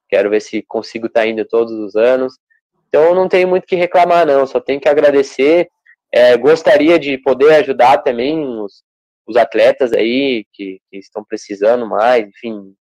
[0.10, 2.34] Quero ver se consigo estar tá indo todos os anos.
[2.88, 5.70] Então eu não tenho muito que reclamar, não, só tenho que agradecer.
[6.14, 8.84] É, gostaria de poder ajudar também os,
[9.26, 12.76] os atletas aí que, que estão precisando mais, enfim,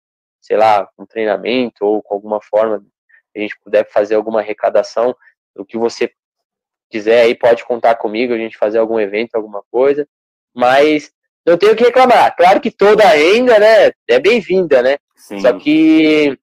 [0.50, 2.84] sei lá, com um treinamento ou com alguma forma
[3.36, 5.16] a gente puder fazer alguma arrecadação,
[5.56, 6.12] o que você
[6.90, 10.08] quiser aí pode contar comigo, a gente fazer algum evento, alguma coisa,
[10.52, 11.12] mas
[11.46, 12.36] não tenho que reclamar.
[12.36, 14.98] Claro que toda a renda, né, é bem-vinda, né?
[15.16, 15.40] Sim.
[15.40, 16.36] Só que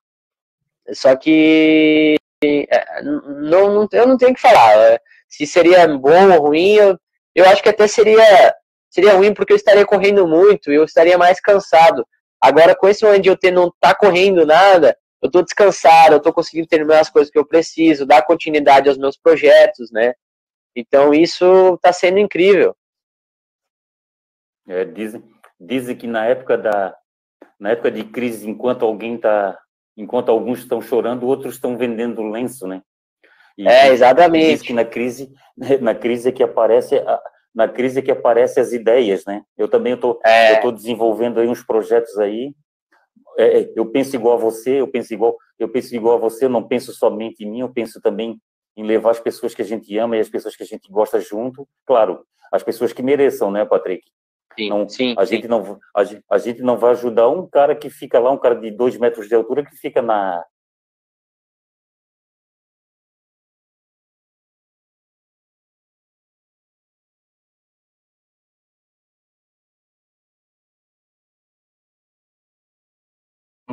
[0.93, 4.73] só que é, não, não, eu não tenho que falar.
[4.79, 6.97] É, se seria bom ou ruim, eu,
[7.35, 8.55] eu acho que até seria
[8.89, 12.07] seria ruim porque eu estaria correndo muito e eu estaria mais cansado.
[12.41, 16.21] Agora, com esse momento de eu ter, não tá correndo nada, eu tô descansado, eu
[16.21, 20.15] tô conseguindo terminar as coisas que eu preciso, dar continuidade aos meus projetos, né?
[20.75, 22.77] Então, isso tá sendo incrível.
[24.69, 25.23] É, dizem,
[25.59, 26.95] dizem que na época da
[27.59, 29.59] na época de crise, enquanto alguém tá,
[29.97, 32.83] enquanto alguns estão chorando, outros estão vendendo lenço, né?
[33.57, 34.53] E é, exatamente.
[34.53, 35.33] Diz que na crise,
[35.81, 37.23] na crise é que aparece a,
[37.57, 39.43] na crise que aparecem as ideias, né?
[39.57, 40.63] Eu também estou é.
[40.65, 42.55] eu desenvolvendo aí uns projetos aí.
[43.39, 46.45] É, é, eu penso igual a você, eu penso igual, eu penso igual a você.
[46.45, 48.39] Eu não penso somente em mim, eu penso também
[48.77, 51.19] em levar as pessoas que a gente ama e as pessoas que a gente gosta
[51.19, 51.67] junto.
[51.87, 54.03] Claro, as pessoas que mereçam, né, Patrick?
[54.55, 55.37] Sim, não, sim, a sim.
[55.37, 58.55] gente não a, a gente não vai ajudar um cara que fica lá, um cara
[58.55, 60.45] de dois metros de altura que fica na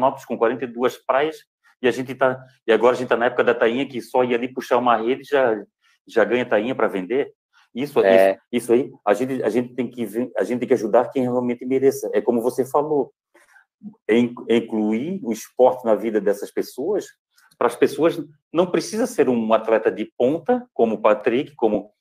[0.03, 1.37] Florianópolis com 42 praias
[1.81, 4.23] e a gente tá e agora a gente está na época da tainha que só
[4.23, 5.63] ia ali puxar uma rede já
[6.07, 7.33] já ganha tainha para vender.
[7.73, 8.31] Isso, é.
[8.31, 10.03] isso, isso aí, a gente a gente tem que
[10.37, 12.09] a gente tem que ajudar quem realmente mereça.
[12.13, 13.11] É como você falou,
[14.47, 17.05] incluir o esporte na vida dessas pessoas.
[17.57, 21.91] Para as pessoas não precisa ser um atleta de ponta como o Patrick, como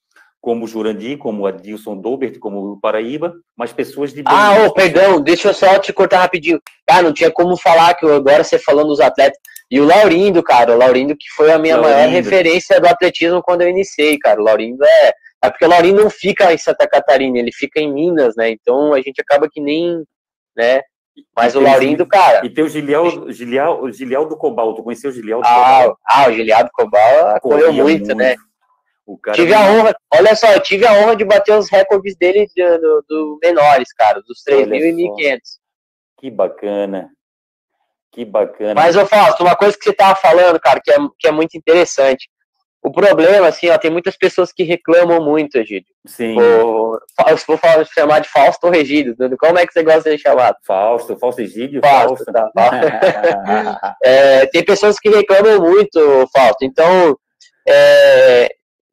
[0.43, 4.22] como o Jurandir, como o Adilson Dobert, como o Paraíba, mas pessoas de...
[4.26, 6.61] Ah, oh, perdão, deixa eu só te cortar rapidinho.
[6.90, 9.38] Ah, não tinha como falar, que agora você falando dos atletas,
[9.70, 11.97] E o Laurindo, cara, o Laurindo que foi a minha Laurindo.
[11.97, 14.40] maior referência do atletismo quando eu iniciei, cara.
[14.40, 15.12] O Laurindo é.
[15.45, 18.51] É porque o Laurindo não fica em Santa Catarina, ele fica em Minas, né?
[18.51, 20.03] Então a gente acaba que nem.
[20.57, 20.82] né?
[21.36, 22.45] Mas E o Laurindo, cara.
[22.45, 24.74] E tem o Gilial, Gilial, o Gilial do Cobal.
[24.74, 25.99] Tu conheceu o Gilial do Ah, Cobal?
[26.07, 28.34] ah, o Giliado Cobal correu Corria muito, né?
[29.33, 32.79] Tive a honra, olha só, eu tive a honra de bater os recordes dele de-
[32.79, 35.15] do, do menores, cara, dos 3 mil e só.
[35.17, 35.39] 1.500.
[36.19, 37.11] Que bacana.
[38.13, 38.75] Que bacana.
[38.75, 41.57] Mas, ô Fausto, uma coisa que você tava falando, cara, que é, que é muito
[41.57, 42.29] interessante.
[42.85, 45.95] O problema, assim, ó, tem muitas pessoas que reclamam muito, Egídio.
[46.05, 46.37] Sim.
[46.39, 46.99] Eu
[47.47, 49.15] vou falar, chamar de Fausto ou Regido.
[49.39, 50.57] Como é que você gosta de ser chamado?
[50.67, 52.53] Fausto, Fausto Egídio, Fausto, Fausto.
[52.53, 56.65] tá, É, tem pessoas que reclamam muito, Fausto.
[56.65, 57.17] Então,
[57.69, 58.49] é,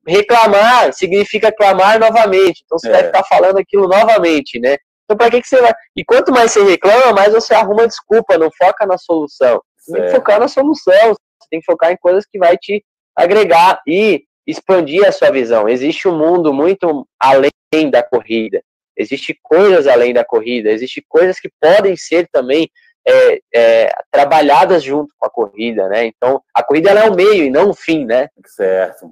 [0.07, 2.63] reclamar significa clamar novamente.
[2.65, 2.91] Então, você É.
[2.91, 4.77] vai ficar falando aquilo novamente, né?
[5.05, 5.73] Então, para que, que você vai.
[5.95, 9.61] E quanto mais você reclama, mais você arruma desculpa, não foca na solução.
[9.77, 10.19] Você tem que Certo.
[10.19, 12.83] focar na solução, você tem que focar em coisas que vai te
[13.15, 15.67] agregar e expandir a sua visão.
[15.67, 17.51] Existe um mundo muito além
[17.91, 18.61] da corrida.
[18.97, 22.69] Existem coisas além da corrida, existem coisas que podem ser também
[23.07, 26.05] é, é, trabalhadas junto com a corrida, né?
[26.05, 28.27] Então, a corrida é o meio e não o fim, né?
[28.45, 29.11] Certo.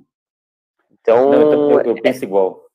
[1.08, 2.66] Então, Não, eu, eu- eu penso igual.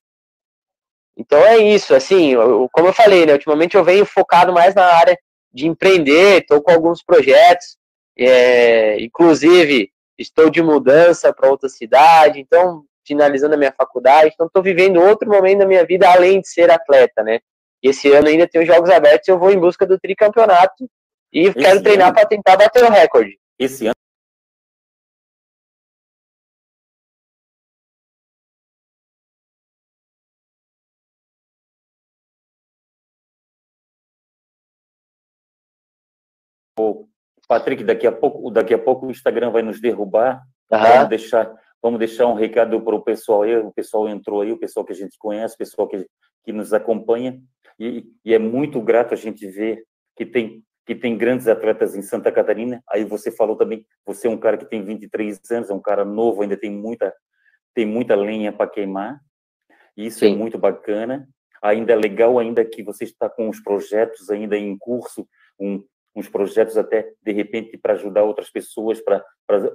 [1.14, 3.35] então é isso, assim, eu- como eu falei, né?
[3.35, 5.18] Ultimamente eu venho focado mais na área
[5.53, 7.76] de empreender, estou com alguns projetos,
[8.18, 14.62] é, inclusive estou de mudança para outra cidade, então finalizando a minha faculdade, então estou
[14.62, 17.41] vivendo outro momento da minha vida além de ser atleta, né?
[17.83, 20.89] E esse ano ainda tem os Jogos Abertos, eu vou em busca do tricampeonato
[21.30, 23.39] e quero treinar para tentar bater o recorde.
[23.59, 23.95] Esse ano.
[37.53, 40.42] Patrick, daqui a pouco, daqui a pouco o Instagram vai nos derrubar.
[40.70, 41.09] Vamos Aham.
[41.09, 43.55] deixar, vamos deixar um recado para o pessoal aí.
[43.59, 46.07] O pessoal entrou aí, o pessoal que a gente conhece, o pessoal que,
[46.44, 47.38] que nos acompanha.
[47.78, 49.84] E, e é muito grato a gente ver
[50.16, 52.82] que tem que tem grandes atletas em Santa Catarina.
[52.90, 56.05] Aí você falou também, você é um cara que tem 23 anos, é um cara
[56.05, 57.14] novo, ainda tem muita
[57.74, 59.20] tem muita lenha para queimar.
[59.94, 60.36] Isso é Sim.
[60.36, 61.28] muito bacana.
[61.62, 65.28] Ainda é legal ainda que você está com os projetos ainda em curso,
[65.61, 65.84] um,
[66.14, 69.24] uns projetos até de repente para ajudar outras pessoas, para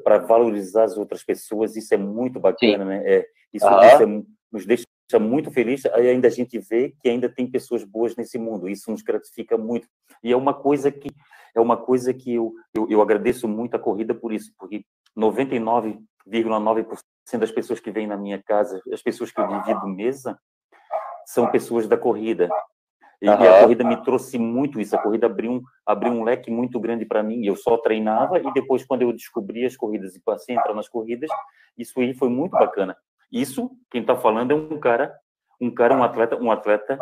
[0.03, 1.75] para valorizar as outras pessoas.
[1.75, 3.01] Isso é muito bacana, né?
[3.05, 3.87] É, isso, Aham.
[3.87, 4.85] isso é- nos deixa
[5.19, 5.85] muito feliz.
[5.87, 8.69] Ainda a gente vê que ainda tem pessoas boas nesse mundo.
[8.69, 9.87] Isso nos gratifica muito.
[10.23, 11.09] E é uma coisa que
[11.55, 14.83] é uma coisa que eu, eu, eu agradeço muito a corrida por isso, porque
[15.17, 20.37] 99,9% das pessoas que vêm na minha casa, as pessoas que eu divido mesa,
[21.25, 22.47] são pessoas da corrida.
[23.21, 24.95] E, e a corrida me trouxe muito isso.
[24.95, 27.45] A corrida abriu um, abriu um leque muito grande para mim.
[27.45, 30.87] Eu só treinava e depois, quando eu descobri as corridas e passei a entrar nas
[30.87, 31.29] corridas,
[31.77, 32.95] isso aí foi muito bacana.
[33.31, 35.13] Isso, quem está falando é um cara,
[35.59, 36.97] um cara, um atleta, um atleta,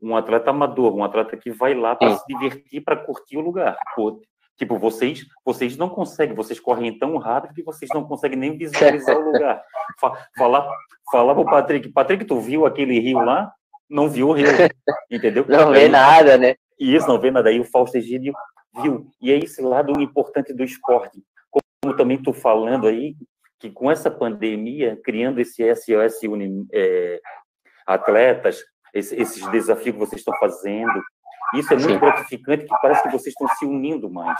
[0.00, 3.76] um atleta amador, um atleta que vai lá para se divertir, para curtir o lugar.
[3.96, 4.20] Pô,
[4.56, 9.16] tipo, vocês, vocês não conseguem, vocês correm tão rápido que vocês não conseguem nem visualizar
[9.16, 9.62] o lugar.
[9.98, 10.68] Fa falar,
[11.10, 13.52] falar pro Patrick, Patrick, tu viu aquele rio lá?
[13.88, 14.46] Não viu o rio,
[15.10, 15.44] entendeu?
[15.48, 16.54] Não vê Aí- nada, né?
[16.78, 17.48] e isso não vê nada.
[17.48, 18.32] Aí o Fausto Egídio
[18.82, 19.06] viu.
[19.20, 21.22] E é esse lado importante do esporte.
[21.50, 23.14] Como também estou falando aí,
[23.58, 27.20] que com essa pandemia, criando esse SOS Uni, é,
[27.86, 28.62] atletas,
[28.94, 31.02] esse- esses desafios que vocês estão fazendo,
[31.54, 31.98] isso é muito Sim.
[31.98, 34.38] gratificante, que parece que vocês estão se unindo mais.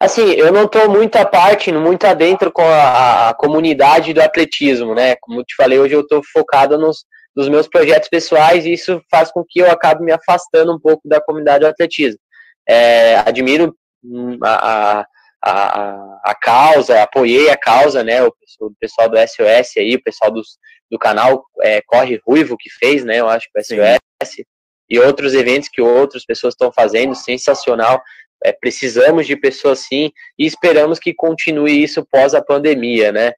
[0.00, 4.94] Assim, eu não estou muito à parte, muito adentro com a, a comunidade do atletismo,
[4.94, 5.14] né?
[5.20, 7.04] Como eu te falei, hoje eu estou focado nos,
[7.36, 11.06] nos meus projetos pessoais e isso faz com que eu acabe me afastando um pouco
[11.06, 12.18] da comunidade do atletismo.
[12.66, 15.06] É, admiro hum, a, a,
[15.44, 18.22] a, a causa, apoiei a causa, né?
[18.22, 20.58] O, pessoal- o pessoal do SOS aí, o pessoal dos,
[20.90, 23.20] do canal é, Corre Ruivo que fez, né?
[23.20, 23.76] Eu acho que o Sim.
[23.76, 24.44] SOS
[24.88, 28.00] e outros eventos que outras pessoas estão fazendo, sensacional.
[28.44, 33.32] É, precisamos de pessoas assim e esperamos que continue isso pós a pandemia, né?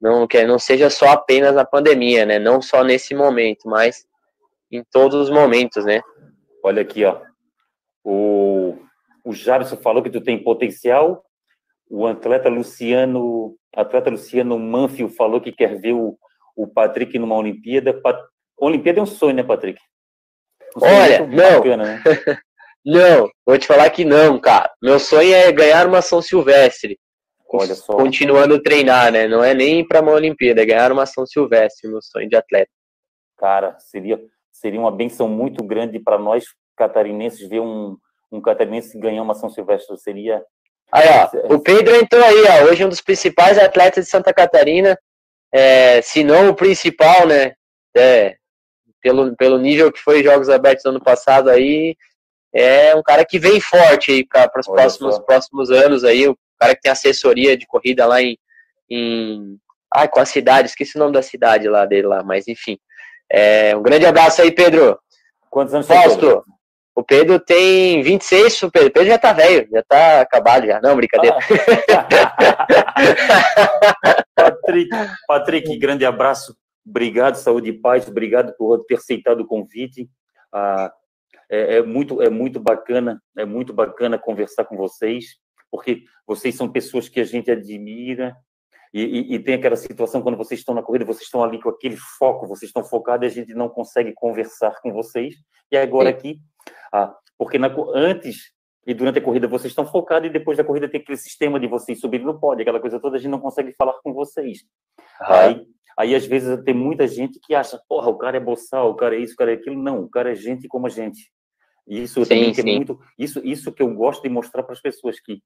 [0.00, 2.38] Não que não seja só apenas na pandemia, né?
[2.38, 4.06] Não só nesse momento, mas
[4.70, 6.00] em todos os momentos, né?
[6.62, 7.20] Olha aqui, ó.
[8.04, 8.78] O,
[9.24, 11.24] o Jabson falou que tu tem potencial.
[11.90, 16.16] O atleta Luciano, atleta Luciano Manfio falou que quer ver o,
[16.54, 18.00] o Patrick numa Olimpíada.
[18.58, 19.80] Olimpíada é um sonho, né, Patrick?
[20.76, 21.58] Um sonho Olha, não.
[21.58, 22.02] Bacana, né?
[22.86, 24.70] Não, vou te falar que não, cara.
[24.80, 26.98] Meu sonho é ganhar uma São Silvestre.
[27.50, 27.94] Olha só.
[27.94, 29.26] Continuando treinar, né?
[29.26, 32.70] Não é nem para uma Olimpíada, é ganhar uma São Silvestre, meu sonho de atleta.
[33.38, 34.20] Cara, seria,
[34.52, 36.44] seria uma benção muito grande para nós
[36.76, 37.96] catarinenses ver um,
[38.30, 39.96] um catarinense ganhar uma São Silvestre.
[39.98, 40.44] Seria,
[40.92, 44.98] Aí, ó, o Pedro entrou aí, ó, hoje um dos principais atletas de Santa Catarina,
[45.52, 47.52] é, se não o principal, né,
[47.94, 48.36] é,
[49.02, 51.94] pelo, pelo nível que foi Jogos Abertos ano passado aí,
[52.52, 56.74] é um cara que vem forte aí para os próximos, próximos anos aí, o cara
[56.74, 58.38] que tem assessoria de corrida lá em,
[58.90, 59.58] em
[59.94, 62.78] ai, com a cidade, esqueci o nome da cidade lá dele lá, mas enfim,
[63.30, 64.98] é, um grande abraço aí, Pedro.
[65.50, 66.44] Quantos anos Fausto,
[66.94, 70.80] o Pedro tem 26, o Pedro, o Pedro já tá velho, já tá acabado já.
[70.80, 71.38] Não, brincadeira.
[71.94, 72.06] Ah.
[74.34, 74.90] Patrick,
[75.26, 76.56] Patrick, grande abraço.
[76.86, 78.08] Obrigado, saúde e paz.
[78.08, 80.08] Obrigado por ter aceitado o convite.
[80.52, 80.92] Ah,
[81.50, 85.36] é, é, muito, é muito bacana, é muito bacana conversar com vocês,
[85.70, 88.36] porque vocês são pessoas que a gente admira,
[88.92, 91.68] e, e, e, tem aquela situação quando vocês estão na corrida, vocês estão ali com
[91.68, 95.34] aquele foco, vocês estão focados e a gente não consegue conversar com vocês.
[95.70, 96.16] E agora Sim.
[96.16, 96.40] aqui
[96.92, 98.52] ah, porque na, antes
[98.86, 101.66] e durante a corrida vocês estão focados e depois da corrida tem aquele sistema de
[101.66, 104.60] vocês subir no pódio, aquela coisa toda, a gente não consegue falar com vocês.
[105.20, 105.66] Aí,
[105.96, 109.14] aí, às vezes, tem muita gente que acha, porra, o cara é boçal, o cara
[109.16, 109.80] é isso, o cara é aquilo.
[109.80, 111.30] Não, o cara é gente como a gente.
[111.86, 112.60] Isso sim, sim.
[112.60, 115.42] É muito, isso, isso que eu gosto de mostrar para as pessoas que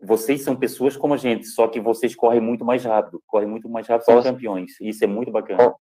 [0.00, 3.68] vocês são pessoas como a gente, só que vocês correm muito mais rápido, correm muito
[3.68, 4.72] mais rápido, são campeões.
[4.80, 5.74] Isso é muito bacana.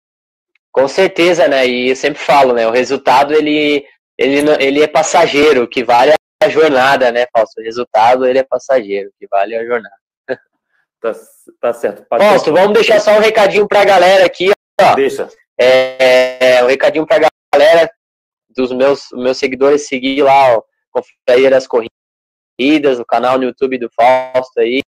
[0.72, 1.68] Com, certeza, né?
[1.68, 2.68] E eu sempre falo, né?
[2.68, 3.86] O resultado ele
[4.18, 7.60] ele, ele é passageiro, o que vale é a jornada, né, Fausto?
[7.60, 9.96] O resultado, ele é passageiro, o que vale é a jornada.
[11.02, 11.12] Tá,
[11.62, 12.04] tá certo.
[12.10, 14.50] Fausto, vamos deixar só um recadinho pra galera aqui,
[14.82, 14.96] ó.
[14.96, 15.30] Deixa.
[15.60, 17.20] É, é, um recadinho pra
[17.54, 17.92] galera
[18.50, 21.96] dos meus, meus seguidores seguir lá, ó, Confraria das Corridas,
[23.00, 24.82] o canal no YouTube do Fausto aí,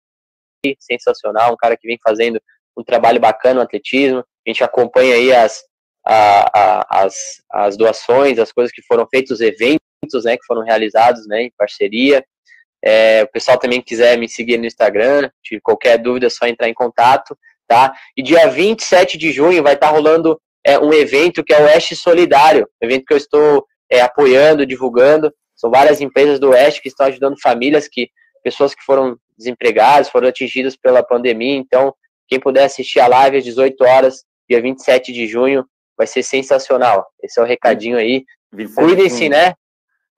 [0.81, 2.41] sensacional, um cara que vem fazendo
[2.77, 5.62] um trabalho bacana no atletismo, a gente acompanha aí as,
[6.07, 7.14] a, a, as,
[7.51, 11.53] as doações, as coisas que foram feitas, os eventos né, que foram realizados né, em
[11.57, 12.25] parceria.
[12.85, 16.69] É, o pessoal também quiser me seguir no Instagram, de qualquer dúvida é só entrar
[16.69, 17.37] em contato,
[17.67, 17.93] tá?
[18.17, 21.97] E dia 27 de junho vai estar rolando é, um evento que é o Oeste
[21.97, 25.33] Solidário, um evento que eu estou é, apoiando, divulgando.
[25.57, 28.11] São várias empresas do Oeste que estão ajudando famílias, que
[28.45, 31.57] pessoas que foram desempregadas, foram atingidas pela pandemia.
[31.57, 31.95] Então,
[32.29, 35.65] quem puder assistir a live às 18 horas, dia 27 de junho,
[35.97, 37.07] vai ser sensacional.
[37.23, 38.25] Esse é o recadinho aí.
[38.75, 39.55] Cuidem-se, né?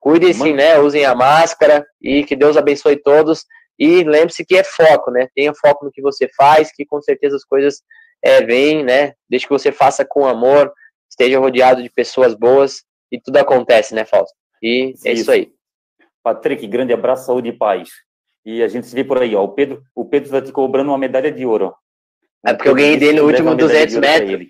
[0.01, 0.79] Cuidem-se, né?
[0.79, 3.45] Usem a máscara e que Deus abençoe todos.
[3.79, 5.29] E lembre-se que é foco, né?
[5.35, 7.83] Tenha foco no que você faz, que com certeza as coisas
[8.23, 9.13] é, vêm, né?
[9.29, 10.73] Desde que você faça com amor,
[11.09, 14.37] esteja rodeado de pessoas boas e tudo acontece, né, Fausto?
[14.63, 15.53] E é isso, aí.
[16.23, 17.89] Patrick, grande abraço, saúde e paz.
[18.45, 19.45] E a gente se vê por aí, ó.
[19.45, 21.75] O Pedro, o Pedro está te cobrando uma medalha de ouro.
[22.45, 24.47] É porque eu ganhei dele no último 200 metros.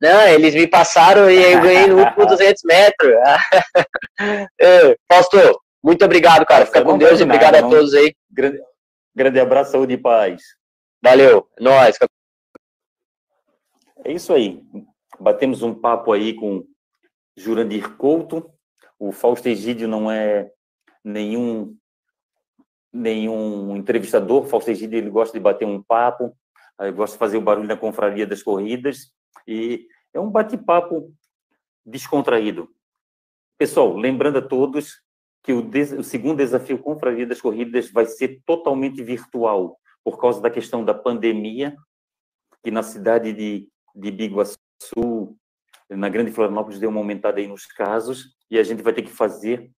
[0.00, 3.12] Não, eles me passaram e eu ganhei no último 200 metros.
[4.60, 5.36] é, Fausto,
[5.82, 6.66] muito obrigado, cara.
[6.66, 7.20] Fica com Deus.
[7.20, 8.14] Obrigado a todos aí.
[8.30, 8.60] Grande,
[9.14, 10.42] grande abraço, saúde e paz.
[11.02, 11.48] Valeu.
[11.60, 11.96] Nós.
[14.04, 14.62] É isso aí.
[15.18, 16.64] Batemos um papo aí com
[17.36, 18.50] Jurandir Couto.
[18.98, 20.50] O Fausto Egídio não é
[21.04, 21.76] nenhum
[22.92, 24.44] nenhum entrevistador.
[24.44, 26.34] O Fausto Egídio ele gosta de bater um papo,
[26.94, 29.12] gosta de fazer o barulho na confraria das corridas
[29.46, 31.12] e é um bate-papo
[31.84, 32.68] descontraído.
[33.58, 35.02] Pessoal, lembrando a todos
[35.42, 40.50] que o, o segundo desafio Confraria das Corridas vai ser totalmente virtual, por causa da
[40.50, 41.76] questão da pandemia,
[42.62, 45.36] que na cidade de, de Biguaçu,
[45.90, 49.10] na Grande Florianópolis, deu uma aumentada aí nos casos, e a gente vai ter que
[49.10, 49.70] fazer,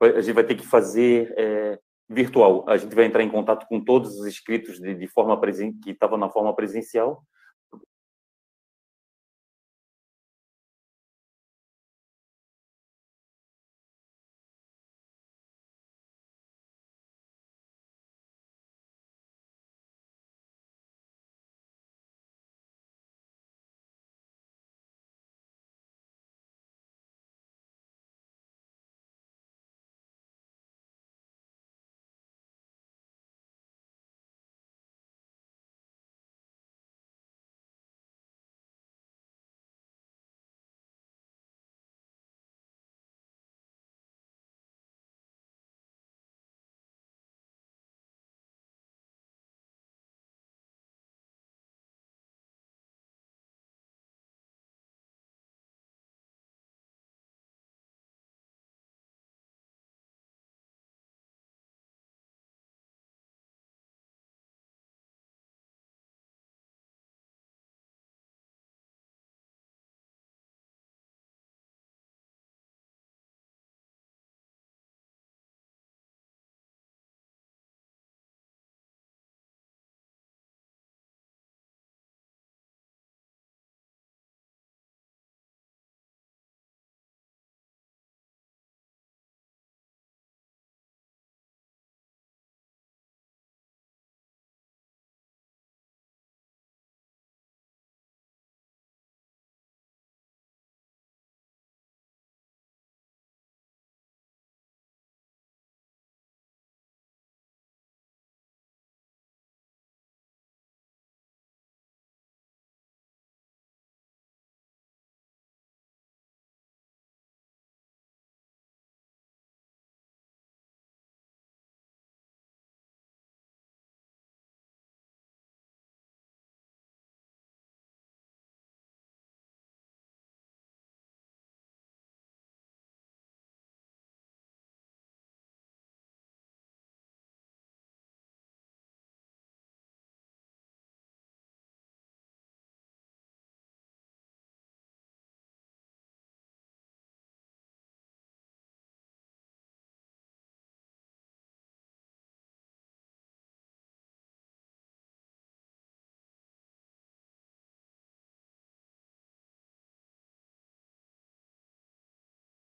[0.00, 2.64] a gente vai ter que fazer é, virtual.
[2.68, 5.90] A gente vai entrar em contato com todos os inscritos de, de forma presen que
[5.90, 7.22] estavam na forma presencial,